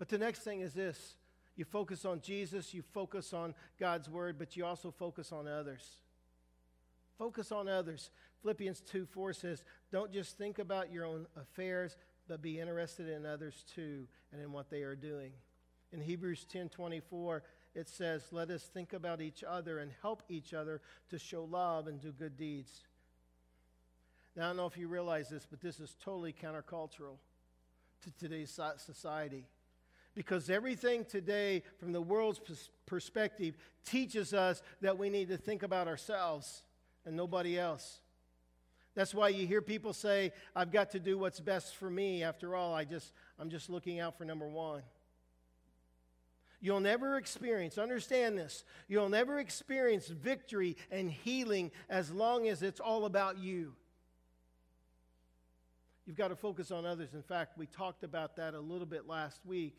But 0.00 0.08
the 0.08 0.18
next 0.18 0.40
thing 0.40 0.60
is 0.60 0.74
this 0.74 1.14
you 1.56 1.64
focus 1.64 2.04
on 2.04 2.20
Jesus, 2.20 2.72
you 2.72 2.82
focus 2.82 3.32
on 3.32 3.54
God's 3.78 4.08
word, 4.08 4.38
but 4.38 4.56
you 4.56 4.64
also 4.64 4.90
focus 4.90 5.32
on 5.32 5.46
others. 5.46 5.84
Focus 7.18 7.52
on 7.52 7.68
others. 7.68 8.10
Philippians 8.40 8.80
2 8.80 9.06
4 9.06 9.32
says, 9.32 9.64
Don't 9.90 10.12
just 10.12 10.38
think 10.38 10.58
about 10.58 10.92
your 10.92 11.04
own 11.04 11.26
affairs, 11.40 11.96
but 12.26 12.42
be 12.42 12.58
interested 12.58 13.08
in 13.08 13.26
others 13.26 13.64
too 13.74 14.06
and 14.32 14.40
in 14.40 14.52
what 14.52 14.70
they 14.70 14.82
are 14.82 14.96
doing. 14.96 15.32
In 15.92 16.00
Hebrews 16.00 16.46
10:24, 16.46 17.42
it 17.74 17.88
says, 17.88 18.32
"Let 18.32 18.50
us 18.50 18.66
think 18.66 18.92
about 18.92 19.20
each 19.20 19.44
other 19.44 19.78
and 19.78 19.92
help 19.92 20.22
each 20.28 20.54
other 20.54 20.80
to 21.10 21.18
show 21.18 21.44
love 21.44 21.86
and 21.86 22.00
do 22.00 22.12
good 22.12 22.36
deeds." 22.36 22.84
Now, 24.34 24.44
I 24.44 24.46
don't 24.48 24.56
know 24.56 24.66
if 24.66 24.78
you 24.78 24.88
realize 24.88 25.28
this, 25.28 25.44
but 25.44 25.60
this 25.60 25.78
is 25.78 25.94
totally 25.96 26.32
countercultural 26.32 27.18
to 28.00 28.10
today's 28.12 28.58
society. 28.78 29.46
Because 30.14 30.50
everything 30.50 31.04
today, 31.04 31.62
from 31.78 31.92
the 31.92 32.00
world's 32.00 32.40
perspective, 32.86 33.56
teaches 33.84 34.34
us 34.34 34.62
that 34.80 34.98
we 34.98 35.08
need 35.08 35.28
to 35.28 35.38
think 35.38 35.62
about 35.62 35.88
ourselves 35.88 36.62
and 37.06 37.16
nobody 37.16 37.58
else. 37.58 38.00
That's 38.94 39.14
why 39.14 39.28
you 39.28 39.46
hear 39.46 39.62
people 39.62 39.94
say, 39.94 40.32
I've 40.54 40.70
got 40.70 40.90
to 40.90 41.00
do 41.00 41.16
what's 41.16 41.40
best 41.40 41.76
for 41.76 41.88
me. 41.88 42.22
After 42.22 42.54
all, 42.54 42.74
I 42.74 42.84
just, 42.84 43.12
I'm 43.38 43.48
just 43.48 43.70
looking 43.70 44.00
out 44.00 44.18
for 44.18 44.24
number 44.24 44.46
one. 44.46 44.82
You'll 46.60 46.80
never 46.80 47.16
experience, 47.16 47.76
understand 47.76 48.38
this, 48.38 48.64
you'll 48.86 49.08
never 49.08 49.40
experience 49.40 50.06
victory 50.06 50.76
and 50.92 51.10
healing 51.10 51.72
as 51.88 52.12
long 52.12 52.46
as 52.46 52.62
it's 52.62 52.78
all 52.78 53.04
about 53.04 53.38
you. 53.38 53.72
You've 56.06 56.16
got 56.16 56.28
to 56.28 56.36
focus 56.36 56.70
on 56.70 56.84
others. 56.84 57.14
In 57.14 57.22
fact, 57.22 57.58
we 57.58 57.66
talked 57.66 58.04
about 58.04 58.36
that 58.36 58.54
a 58.54 58.60
little 58.60 58.86
bit 58.86 59.08
last 59.08 59.40
week 59.44 59.76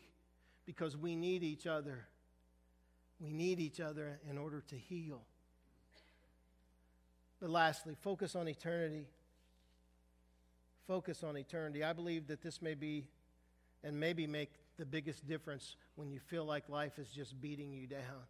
because 0.66 0.96
we 0.96 1.16
need 1.16 1.42
each 1.42 1.66
other. 1.66 2.06
We 3.20 3.32
need 3.32 3.60
each 3.60 3.80
other 3.80 4.18
in 4.28 4.38
order 4.38 4.62
to 4.68 4.76
heal. 4.76 5.22
But 7.40 7.50
lastly, 7.50 7.96
focus 8.02 8.34
on 8.34 8.48
eternity. 8.48 9.06
Focus 10.86 11.22
on 11.22 11.36
eternity. 11.36 11.82
I 11.82 11.92
believe 11.92 12.26
that 12.28 12.42
this 12.42 12.60
may 12.60 12.74
be 12.74 13.06
and 13.82 13.98
maybe 13.98 14.26
make 14.26 14.50
the 14.78 14.86
biggest 14.86 15.26
difference 15.26 15.76
when 15.96 16.10
you 16.10 16.18
feel 16.18 16.44
like 16.44 16.68
life 16.68 16.98
is 16.98 17.08
just 17.08 17.40
beating 17.40 17.72
you 17.72 17.86
down. 17.86 18.24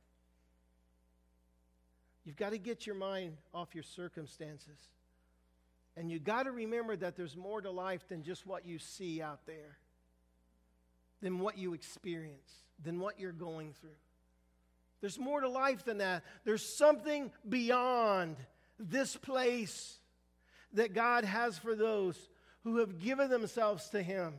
You've 2.25 2.37
got 2.37 2.51
to 2.51 2.59
get 2.59 2.87
your 2.87 2.97
mind 2.97 3.37
off 3.53 3.75
your 3.75 3.85
circumstances. 3.85 4.89
And 5.97 6.11
you've 6.11 6.25
got 6.25 6.45
to 6.45 6.51
remember 6.51 6.97
that 6.97 7.17
there's 7.17 7.37
more 7.37 7.61
to 7.61 7.71
life 7.71 8.09
than 8.09 8.23
just 8.23 8.47
what 8.47 8.67
you 8.67 8.79
see 8.79 9.23
out 9.23 9.47
there, 9.47 9.79
than 11.25 11.39
what 11.39 11.57
you 11.57 11.73
experience, 11.73 12.53
than 12.85 13.01
what 13.01 13.19
you're 13.19 13.33
going 13.33 13.73
through. 13.81 13.97
There's 15.01 15.19
more 15.19 15.41
to 15.41 15.49
life 15.49 15.83
than 15.83 15.99
that. 15.99 16.23
There's 16.45 16.63
something 16.77 17.33
beyond 17.49 18.37
this 18.79 19.17
place 19.17 19.99
that 20.75 20.93
God 20.93 21.25
has 21.25 21.57
for 21.57 21.75
those 21.75 22.29
who 22.63 22.77
have 22.77 23.01
given 23.01 23.31
themselves 23.31 23.89
to 23.91 24.03
Him. 24.03 24.35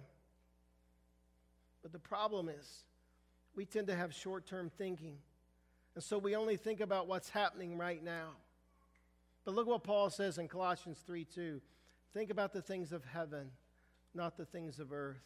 But 1.82 1.92
the 1.92 1.98
problem 1.98 2.50
is, 2.50 2.84
we 3.56 3.66
tend 3.66 3.88
to 3.88 3.96
have 3.96 4.14
short 4.14 4.46
term 4.46 4.70
thinking. 4.78 5.18
And 5.96 6.04
so 6.04 6.20
we 6.20 6.36
only 6.36 6.56
think 6.56 6.82
about 6.82 7.08
what's 7.08 7.30
happening 7.30 7.80
right 7.80 8.04
now. 8.04 8.30
But 9.44 9.56
look 9.56 9.66
what 9.66 9.84
Paul 9.84 10.12
says 10.12 10.38
in 10.38 10.48
Colossians 10.48 11.00
3 11.08 11.26
2. 11.26 11.60
Think 12.14 12.30
about 12.30 12.54
the 12.54 12.62
things 12.62 12.92
of 12.92 13.04
heaven, 13.06 13.50
not 14.14 14.38
the 14.38 14.46
things 14.46 14.80
of 14.80 14.94
earth. 14.94 15.24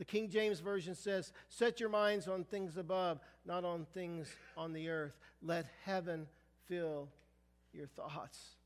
The 0.00 0.06
King 0.06 0.30
James 0.30 0.60
Version 0.60 0.94
says, 0.94 1.30
Set 1.50 1.78
your 1.78 1.90
minds 1.90 2.26
on 2.26 2.44
things 2.44 2.78
above, 2.78 3.20
not 3.44 3.66
on 3.66 3.86
things 3.92 4.28
on 4.56 4.72
the 4.72 4.88
earth. 4.88 5.12
Let 5.42 5.66
heaven 5.84 6.26
fill 6.66 7.10
your 7.74 7.86
thoughts. 7.86 8.56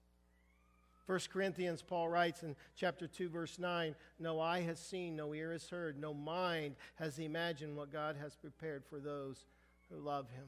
1 1.06 1.18
Corinthians, 1.32 1.82
Paul 1.82 2.08
writes 2.08 2.44
in 2.44 2.54
chapter 2.76 3.08
2, 3.08 3.28
verse 3.30 3.58
9 3.58 3.96
No 4.20 4.38
eye 4.38 4.60
has 4.60 4.78
seen, 4.78 5.16
no 5.16 5.34
ear 5.34 5.50
has 5.50 5.68
heard, 5.68 5.98
no 5.98 6.14
mind 6.14 6.76
has 7.00 7.18
imagined 7.18 7.76
what 7.76 7.90
God 7.92 8.14
has 8.22 8.36
prepared 8.36 8.84
for 8.84 9.00
those 9.00 9.44
who 9.90 9.96
love 9.96 10.30
him. 10.30 10.46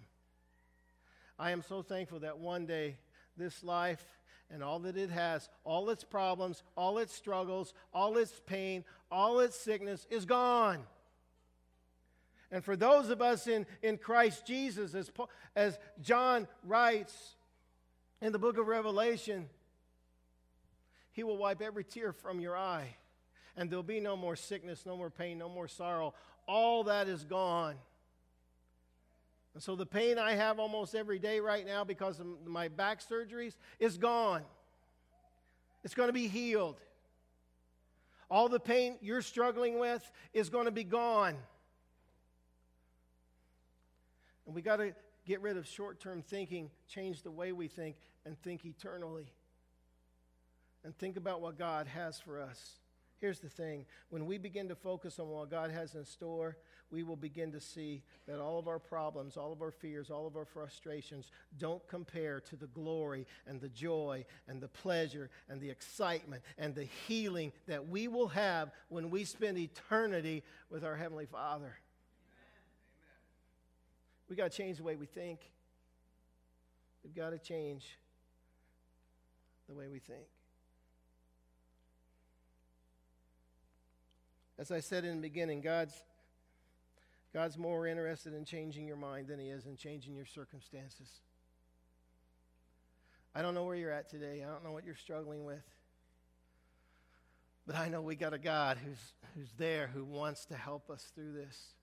I 1.37 1.51
am 1.51 1.62
so 1.62 1.83
thankful 1.83 2.20
that 2.20 2.38
one 2.38 2.64
day 2.64 2.94
this 3.37 3.62
life 3.62 4.05
and 4.51 4.62
all 4.62 4.79
that 4.81 4.96
it 4.96 5.11
has, 5.11 5.49
all 5.64 5.90
its 5.90 6.05
problems, 6.05 6.62
all 6.77 6.99
its 6.99 7.14
struggles, 7.14 7.75
all 7.92 8.16
its 8.16 8.40
pain, 8.46 8.85
all 9.11 9.40
its 9.40 9.57
sickness 9.57 10.07
is 10.11 10.25
gone. 10.25 10.81
And 12.51 12.64
for 12.64 12.77
those 12.77 13.11
of 13.11 13.20
us 13.20 13.46
in, 13.46 13.66
in 13.83 13.99
Christ 13.99 14.46
Jesus, 14.46 14.94
as, 14.94 15.11
as 15.57 15.79
John 16.01 16.46
writes 16.64 17.35
in 18.22 18.33
the 18.33 18.38
book 18.38 18.57
of 18.57 18.68
Revelation, 18.68 19.49
he 21.12 21.25
will 21.25 21.38
wipe 21.38 21.61
every 21.61 21.85
tear 21.85 22.12
from 22.12 22.40
your 22.40 22.57
eye. 22.57 22.94
And 23.57 23.70
there'll 23.70 23.83
be 23.83 24.01
no 24.01 24.16
more 24.16 24.37
sickness, 24.37 24.85
no 24.87 24.96
more 24.96 25.11
pain, 25.11 25.38
no 25.38 25.49
more 25.49 25.66
sorrow. 25.66 26.14
All 26.46 26.85
that 26.85 27.09
is 27.09 27.25
gone. 27.25 27.77
And 29.57 29.62
so 29.62 29.75
the 29.75 29.87
pain 29.87 30.19
I 30.19 30.35
have 30.35 30.59
almost 30.59 30.95
every 30.95 31.19
day 31.19 31.40
right 31.40 31.64
now 31.64 31.83
because 31.83 32.21
of 32.21 32.27
my 32.45 32.69
back 32.69 33.01
surgeries 33.01 33.57
is 33.81 33.97
gone. 33.97 34.42
It's 35.83 35.95
going 35.95 36.11
to 36.11 36.12
be 36.12 36.29
healed. 36.29 36.79
All 38.31 38.51
the 38.51 38.61
pain 38.61 38.99
you're 39.01 39.23
struggling 39.23 39.79
with 39.79 40.12
is 40.35 40.51
going 40.51 40.66
to 40.66 40.71
be 40.71 40.85
gone. 40.85 41.37
And 44.45 44.55
we 44.55 44.61
got 44.61 44.77
to 44.77 44.92
get 45.25 45.40
rid 45.40 45.57
of 45.57 45.66
short 45.66 46.01
term 46.01 46.21
thinking, 46.21 46.69
change 46.87 47.23
the 47.23 47.31
way 47.31 47.53
we 47.53 47.66
think, 47.66 47.97
and 48.27 48.38
think 48.42 48.66
eternally. 48.66 49.33
And 50.85 50.95
think 50.99 51.16
about 51.16 51.40
what 51.40 51.57
God 51.57 51.87
has 51.87 52.21
for 52.21 52.42
us. 52.42 52.73
Here's 53.23 53.40
the 53.40 53.49
thing 53.49 53.87
when 54.11 54.27
we 54.27 54.37
begin 54.37 54.69
to 54.69 54.75
focus 54.75 55.19
on 55.19 55.29
what 55.29 55.51
God 55.51 55.71
has 55.71 55.95
in 55.95 56.05
store, 56.05 56.59
we 56.90 57.03
will 57.03 57.16
begin 57.16 57.51
to 57.53 57.61
see 57.61 58.03
that 58.27 58.38
all 58.38 58.59
of 58.59 58.68
our 58.68 58.79
problems, 58.79 59.37
all 59.37 59.53
of 59.53 59.61
our 59.61 59.72
fears, 59.72 60.11
all 60.11 60.27
of 60.27 60.37
our 60.37 60.44
frustrations 60.44 61.31
don't 61.59 61.87
compare 61.88 62.40
to 62.40 62.57
the 62.57 62.68
glory 62.68 63.27
and 63.46 63.61
the 63.61 63.68
joy 63.68 64.25
and 64.46 64.61
the 64.61 64.68
pleasure 64.68 65.31
and 65.49 65.61
the 65.61 65.68
excitement 65.68 66.42
and 66.59 66.75
the 66.75 66.85
healing 66.85 67.53
that 67.66 67.88
we 67.88 68.07
will 68.07 68.29
have 68.29 68.70
when 68.88 69.11
we 69.11 69.25
spend 69.25 69.59
eternity 69.59 70.44
with 70.70 70.85
our 70.85 70.96
Heavenly 70.96 71.27
Father. 71.27 71.77
We 74.29 74.37
got 74.37 74.51
to 74.51 74.57
change 74.57 74.79
the 74.79 74.85
way 74.85 74.96
we 74.96 75.07
think. 75.07 75.40
We've 77.05 77.14
got 77.14 77.31
to 77.31 77.38
change 77.38 77.85
the 79.68 79.75
way 79.75 79.88
we 79.88 79.99
think. 79.99 80.27
As 84.59 84.70
I 84.70 84.81
said 84.81 85.05
in 85.05 85.16
the 85.16 85.22
beginning, 85.22 85.61
God's 85.61 85.92
God's 87.33 87.59
more 87.59 87.87
interested 87.87 88.35
in 88.35 88.45
changing 88.45 88.87
your 88.87 88.97
mind 88.97 89.29
than 89.29 89.39
He 89.39 89.49
is 89.49 89.67
in 89.67 89.77
changing 89.77 90.15
your 90.15 90.27
circumstances. 90.27 91.09
I 93.35 93.43
don't 93.43 93.55
know 93.55 93.65
where 93.65 93.77
you're 93.77 93.91
at 93.91 94.09
today. 94.09 94.43
I 94.43 94.51
don't 94.51 94.65
know 94.65 94.73
what 94.73 94.87
you're 94.87 94.97
struggling 94.97 95.45
with. 95.45 95.62
But 97.67 97.77
I 97.77 97.89
know 97.89 98.01
we 98.01 98.15
got 98.15 98.33
a 98.33 98.39
God 98.39 98.79
who's, 98.83 99.12
who's 99.35 99.53
there, 99.59 99.91
who 99.93 100.05
wants 100.05 100.47
to 100.47 100.55
help 100.55 100.89
us 100.89 101.11
through 101.15 101.33
this. 101.33 101.75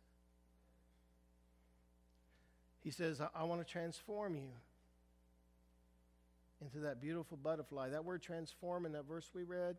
He 2.83 2.89
says, 2.89 3.21
I, 3.21 3.27
I 3.35 3.43
want 3.43 3.65
to 3.65 3.71
transform 3.71 4.35
you 4.35 4.49
into 6.61 6.79
that 6.79 7.01
beautiful 7.01 7.37
butterfly. 7.37 7.89
That 7.89 8.05
word 8.05 8.21
transform 8.21 8.85
in 8.85 8.93
that 8.93 9.05
verse 9.05 9.29
we 9.35 9.43
read 9.43 9.75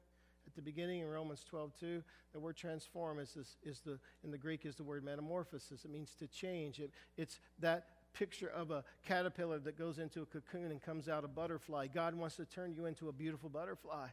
at 0.47 0.55
the 0.55 0.63
beginning 0.63 1.01
in 1.01 1.09
Romans 1.09 1.45
12, 1.49 1.73
2, 1.81 2.03
the 2.33 2.41
word 2.41 2.57
transform 2.57 3.19
is, 3.19 3.37
is 3.63 3.81
the, 3.81 3.99
in 4.23 4.31
the 4.31 4.39
Greek 4.39 4.67
is 4.67 4.77
the 4.77 4.83
word 4.83 5.05
metamorphosis. 5.05 5.85
It 5.85 5.91
means 5.91 6.15
to 6.19 6.27
change. 6.27 6.81
It, 6.81 6.91
it's 7.17 7.41
that 7.61 7.87
picture 8.13 8.49
of 8.49 8.71
a 8.71 8.85
caterpillar 9.07 9.59
that 9.61 9.79
goes 9.79 9.99
into 9.99 10.23
a 10.23 10.27
cocoon 10.27 10.71
and 10.71 10.83
comes 10.83 11.09
out 11.09 11.25
a 11.25 11.29
butterfly. 11.29 11.89
God 11.89 12.15
wants 12.15 12.37
to 12.37 12.45
turn 12.45 12.75
you 12.75 12.87
into 12.87 13.09
a 13.09 13.13
beautiful 13.13 13.49
butterfly. 13.49 14.09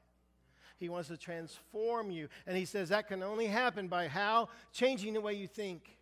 He 0.79 0.89
wants 0.89 1.09
to 1.09 1.17
transform 1.17 2.09
you. 2.09 2.27
And 2.47 2.57
he 2.57 2.65
says 2.65 2.89
that 2.89 3.07
can 3.07 3.21
only 3.21 3.45
happen 3.45 3.87
by 3.87 4.07
how? 4.07 4.49
Changing 4.73 5.13
the 5.13 5.21
way 5.21 5.33
you 5.33 5.47
think. 5.47 5.97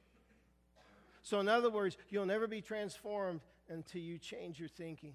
So, 1.21 1.41
in 1.41 1.49
other 1.49 1.69
words, 1.69 1.97
you'll 2.09 2.25
never 2.25 2.47
be 2.47 2.61
transformed 2.61 3.41
until 3.67 4.01
you 4.01 4.17
change 4.17 4.57
your 4.57 4.69
thinking 4.69 5.13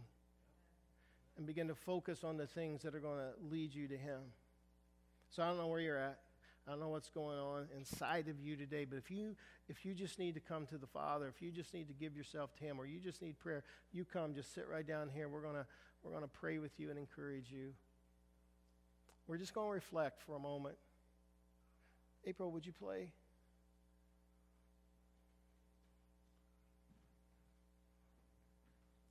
and 1.36 1.46
begin 1.46 1.68
to 1.68 1.74
focus 1.74 2.22
on 2.22 2.36
the 2.36 2.46
things 2.46 2.82
that 2.82 2.94
are 2.94 3.00
going 3.00 3.18
to 3.18 3.32
lead 3.50 3.74
you 3.74 3.88
to 3.88 3.96
Him. 3.96 4.20
So 5.34 5.42
I 5.42 5.48
don't 5.48 5.58
know 5.58 5.66
where 5.66 5.80
you're 5.80 5.98
at. 5.98 6.18
I 6.66 6.70
don't 6.70 6.80
know 6.80 6.88
what's 6.88 7.10
going 7.10 7.38
on 7.38 7.66
inside 7.76 8.28
of 8.28 8.38
you 8.40 8.56
today, 8.56 8.84
but 8.84 8.96
if 8.96 9.10
you 9.10 9.34
if 9.68 9.84
you 9.84 9.92
just 9.92 10.18
need 10.18 10.34
to 10.34 10.40
come 10.40 10.66
to 10.66 10.78
the 10.78 10.86
Father, 10.86 11.26
if 11.26 11.42
you 11.42 11.50
just 11.50 11.74
need 11.74 11.88
to 11.88 11.92
give 11.92 12.16
yourself 12.16 12.54
to 12.56 12.64
Him, 12.64 12.78
or 12.78 12.86
you 12.86 13.00
just 13.00 13.20
need 13.20 13.38
prayer, 13.38 13.64
you 13.92 14.04
come. 14.04 14.34
Just 14.34 14.54
sit 14.54 14.66
right 14.70 14.86
down 14.86 15.10
here. 15.12 15.28
We're 15.28 15.42
gonna 15.42 15.66
we're 16.02 16.12
gonna 16.12 16.28
pray 16.28 16.58
with 16.58 16.78
you 16.78 16.88
and 16.90 16.98
encourage 16.98 17.50
you. 17.50 17.72
We're 19.26 19.38
just 19.38 19.54
gonna 19.54 19.70
reflect 19.70 20.22
for 20.22 20.36
a 20.36 20.38
moment. 20.38 20.76
April, 22.24 22.52
would 22.52 22.64
you 22.64 22.72
play? 22.72 23.08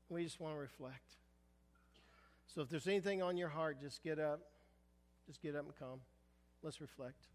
We 0.10 0.24
just 0.24 0.40
want 0.40 0.56
to 0.56 0.60
reflect. 0.60 1.16
So 2.54 2.62
if 2.62 2.70
there's 2.70 2.88
anything 2.88 3.22
on 3.22 3.36
your 3.36 3.50
heart, 3.50 3.82
just 3.82 4.04
get 4.04 4.20
up. 4.20 4.42
Just 5.28 5.42
get 5.42 5.56
up 5.56 5.66
and 5.66 5.76
come. 5.78 6.00
Let's 6.64 6.80
reflect. 6.80 7.33